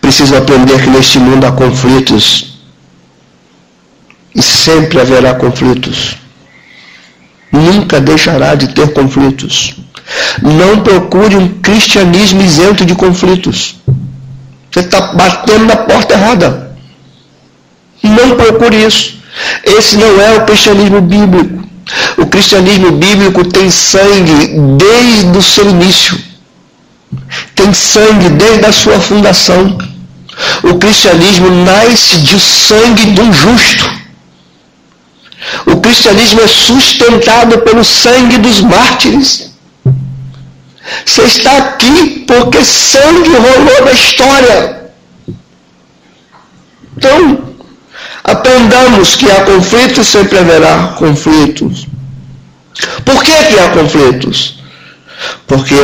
[0.00, 2.55] Preciso aprender que neste mundo há conflitos
[4.36, 6.16] e sempre haverá conflitos.
[7.50, 9.76] Nunca deixará de ter conflitos.
[10.42, 13.76] Não procure um cristianismo isento de conflitos.
[14.70, 16.76] Você está batendo na porta errada.
[18.02, 19.16] Não procure isso.
[19.64, 21.66] Esse não é o cristianismo bíblico.
[22.18, 26.18] O cristianismo bíblico tem sangue desde o seu início.
[27.54, 29.78] Tem sangue desde a sua fundação.
[30.62, 34.05] O cristianismo nasce de sangue um justo.
[35.66, 39.52] O cristianismo é sustentado pelo sangue dos mártires.
[41.04, 44.90] Você está aqui porque sangue rolou na história.
[46.96, 47.54] Então,
[48.24, 51.86] aprendamos que há conflitos, sempre haverá conflitos.
[53.04, 54.58] Por que, que há conflitos?
[55.46, 55.74] Porque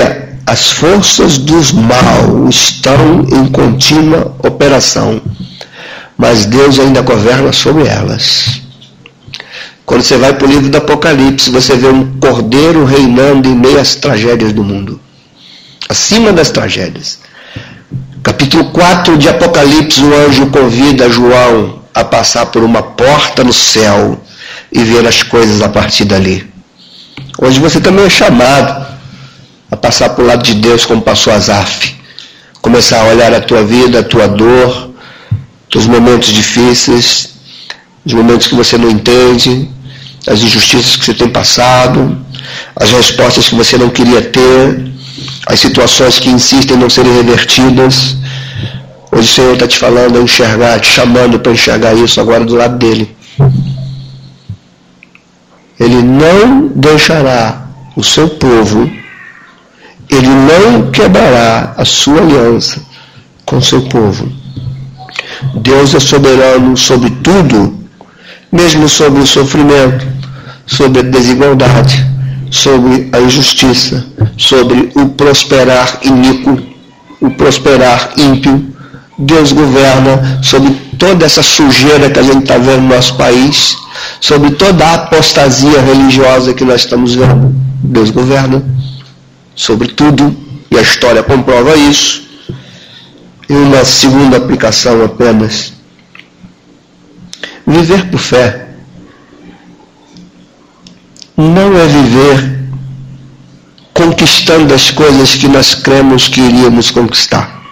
[0.46, 5.20] as forças dos mal estão em contínua operação,
[6.16, 8.61] mas Deus ainda governa sobre elas.
[9.84, 13.80] Quando você vai para o livro do Apocalipse, você vê um cordeiro reinando em meio
[13.80, 15.00] às tragédias do mundo.
[15.88, 17.18] Acima das tragédias.
[18.22, 24.20] Capítulo 4 de Apocalipse, o anjo convida João a passar por uma porta no céu
[24.70, 26.48] e ver as coisas a partir dali.
[27.38, 28.86] Hoje você também é chamado
[29.70, 31.94] a passar por lado de Deus como passou Azaf.
[32.60, 34.92] Começar a olhar a tua vida, a tua dor,
[35.74, 37.31] os momentos difíceis,
[38.04, 39.70] os momentos que você não entende,
[40.26, 42.18] as injustiças que você tem passado,
[42.76, 44.92] as respostas que você não queria ter,
[45.46, 48.16] as situações que insistem em não serem revertidas.
[49.10, 52.78] Hoje o Senhor está te falando enxergar, te chamando para enxergar isso agora do lado
[52.78, 53.14] dele.
[55.78, 58.90] Ele não deixará o seu povo,
[60.08, 62.80] ele não quebrará a sua aliança
[63.44, 64.30] com o seu povo.
[65.56, 67.81] Deus é soberano sobre tudo
[68.52, 70.06] mesmo sobre o sofrimento,
[70.66, 72.06] sobre a desigualdade,
[72.50, 76.58] sobre a injustiça, sobre o prosperar iníquo,
[77.20, 78.70] o prosperar ímpio.
[79.18, 83.76] Deus governa sobre toda essa sujeira que a gente está vendo no nosso país,
[84.20, 87.54] sobre toda a apostasia religiosa que nós estamos vendo.
[87.82, 88.62] Deus governa
[89.54, 90.34] sobre tudo
[90.70, 92.22] e a história comprova isso.
[93.48, 95.72] E uma segunda aplicação apenas
[97.66, 98.66] Viver por fé
[101.36, 102.60] não é viver
[103.94, 107.62] conquistando as coisas que nós cremos que iríamos conquistar.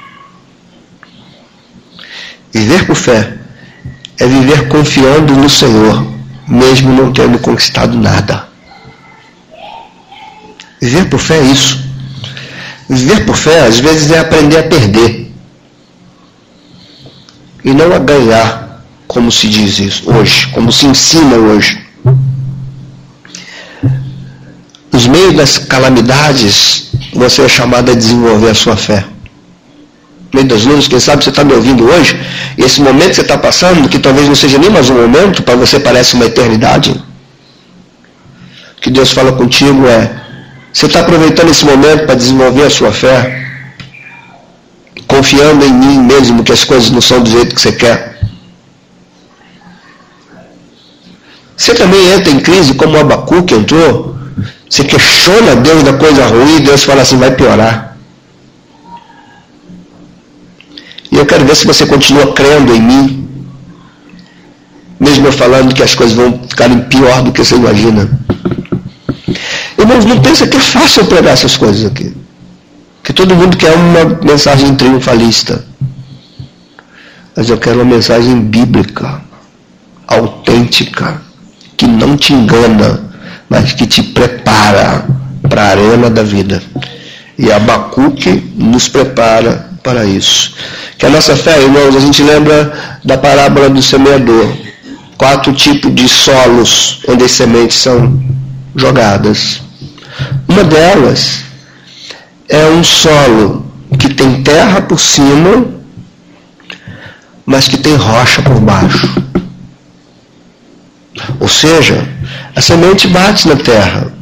[2.52, 3.38] Viver por fé
[4.18, 6.06] é viver confiando no Senhor,
[6.46, 8.48] mesmo não tendo conquistado nada.
[10.80, 11.90] Viver por fé é isso.
[12.88, 15.32] Viver por fé, às vezes, é aprender a perder
[17.64, 18.69] e não a ganhar
[19.10, 21.80] como se diz isso hoje, como se ensina hoje.
[24.92, 29.04] Nos meios das calamidades, você é chamado a desenvolver a sua fé.
[30.32, 32.20] No meio das lutas, quem sabe você está me ouvindo hoje,
[32.56, 35.42] e esse momento que você está passando, que talvez não seja nem mais um momento,
[35.42, 36.90] para você parece uma eternidade.
[38.76, 40.08] O que Deus fala contigo é,
[40.72, 43.44] você está aproveitando esse momento para desenvolver a sua fé,
[45.08, 48.10] confiando em mim mesmo que as coisas não são do jeito que você quer.
[51.60, 54.16] Você também entra em crise como o Abacuque entrou?
[54.66, 57.98] Você questiona Deus da coisa ruim e Deus fala assim, vai piorar.
[61.12, 63.28] E eu quero ver se você continua crendo em mim.
[64.98, 68.08] Mesmo eu falando que as coisas vão ficarem pior do que você imagina.
[69.78, 72.16] Irmãos, não pensa que é fácil pregar essas coisas aqui.
[73.04, 75.62] Que todo mundo quer uma mensagem triunfalista.
[77.36, 79.20] Mas eu quero uma mensagem bíblica,
[80.06, 81.28] autêntica,
[81.80, 83.00] que não te engana,
[83.48, 85.02] mas que te prepara
[85.48, 86.62] para a arena da vida.
[87.38, 90.54] E Abacuque nos prepara para isso.
[90.98, 92.70] Que a nossa fé, irmãos, a gente lembra
[93.02, 94.52] da parábola do semeador.
[95.16, 98.22] Quatro tipos de solos onde as sementes são
[98.76, 99.62] jogadas.
[100.46, 101.44] Uma delas
[102.46, 105.64] é um solo que tem terra por cima,
[107.46, 109.30] mas que tem rocha por baixo.
[111.38, 112.06] Ou seja,
[112.54, 114.12] a semente bate na terra,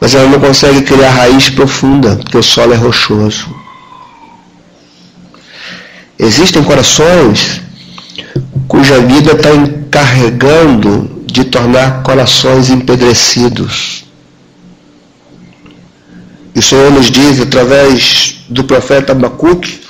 [0.00, 3.54] mas ela não consegue criar raiz profunda, porque o solo é rochoso.
[6.18, 7.60] Existem corações
[8.68, 14.04] cuja vida está encarregando de tornar corações empedrecidos.
[16.54, 19.80] E o Senhor nos diz, através do profeta Abacuque,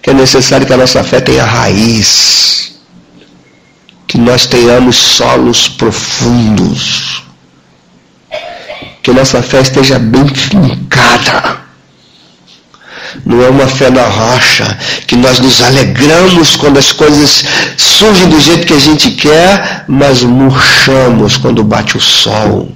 [0.00, 2.75] que é necessário que a nossa fé tenha raiz,
[4.06, 7.22] que nós tenhamos solos profundos,
[9.02, 11.66] que nossa fé esteja bem fincada.
[13.24, 17.44] Não é uma fé na rocha, que nós nos alegramos quando as coisas
[17.76, 22.72] surgem do jeito que a gente quer, mas murchamos quando bate o sol.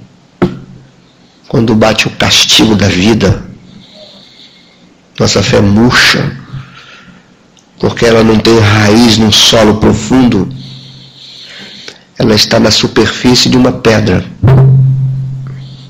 [1.47, 3.43] Quando bate o castigo da vida,
[5.19, 6.31] nossa fé murcha,
[7.79, 10.49] porque ela não tem raiz num solo profundo,
[12.21, 14.23] ela está na superfície de uma pedra,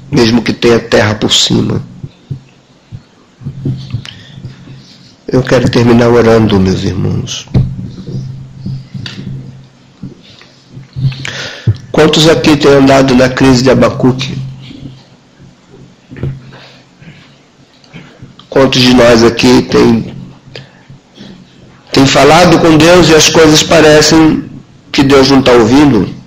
[0.10, 1.84] mesmo que tenha terra por cima.
[5.28, 7.50] Eu quero terminar orando, meus irmãos.
[11.92, 14.38] Quantos aqui têm andado na crise de Abacuque?
[18.50, 20.16] Quantos de nós aqui tem,
[21.92, 24.50] tem falado com Deus e as coisas parecem
[24.94, 26.21] que Deus não está ouvindo?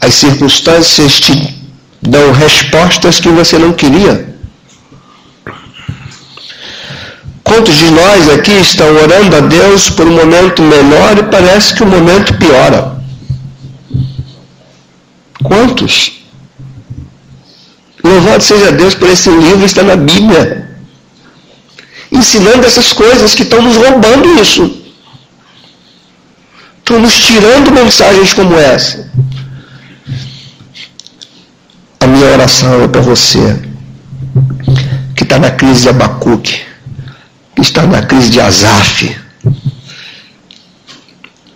[0.00, 1.54] As circunstâncias te
[2.02, 4.34] dão respostas que você não queria?
[7.42, 11.82] Quantos de nós aqui estão orando a Deus por um momento melhor e parece que
[11.82, 12.98] o momento piora?
[15.42, 16.24] Quantos?
[18.02, 20.68] Louvado seja Deus por esse livro, está na Bíblia.
[22.10, 24.73] Ensinando essas coisas que estão nos roubando isso.
[26.94, 29.10] Estão nos tirando mensagens como essa.
[31.98, 33.60] A minha oração é para você
[35.16, 36.60] que está na crise de Abacuque,
[37.56, 39.16] que está na crise de Azaf.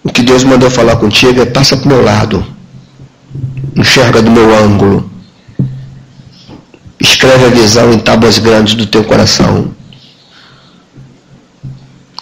[0.02, 2.44] O que Deus mandou falar contigo é passa para o meu lado.
[3.76, 5.08] Enxerga do meu ângulo
[7.00, 9.72] Escreve a visão em tábuas grandes do teu coração.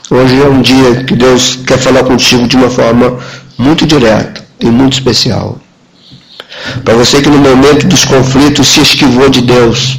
[0.09, 3.19] Hoje é um dia que Deus quer falar contigo de uma forma
[3.59, 5.59] muito direta e muito especial.
[6.85, 9.99] Para você que no momento dos conflitos se esquivou de Deus,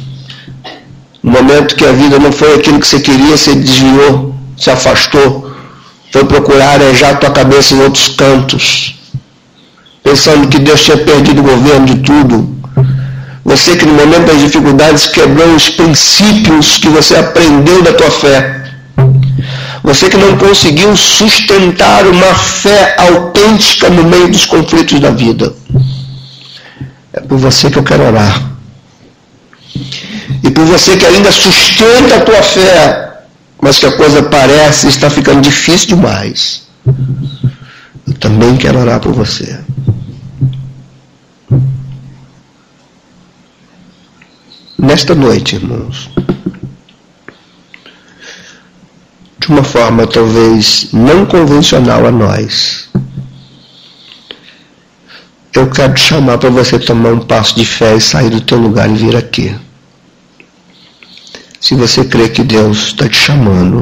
[1.22, 5.52] no momento que a vida não foi aquilo que você queria, você desviou, se afastou,
[6.10, 8.94] foi procurar arejar tua cabeça em outros cantos,
[10.02, 12.56] pensando que Deus tinha perdido o governo de tudo,
[13.44, 18.58] você que no momento das dificuldades quebrou os princípios que você aprendeu da tua fé.
[19.88, 25.54] Você que não conseguiu sustentar uma fé autêntica no meio dos conflitos da vida.
[27.14, 28.52] É por você que eu quero orar.
[30.44, 33.22] E por você que ainda sustenta a tua fé,
[33.62, 36.68] mas que a coisa parece estar ficando difícil demais.
[38.06, 39.58] Eu também quero orar por você.
[44.78, 46.08] nesta noite, irmãos,
[49.38, 52.88] de uma forma talvez não convencional a nós,
[55.54, 58.58] eu quero te chamar para você tomar um passo de fé e sair do teu
[58.58, 59.54] lugar e vir aqui.
[61.60, 63.76] Se você crê que Deus está te chamando,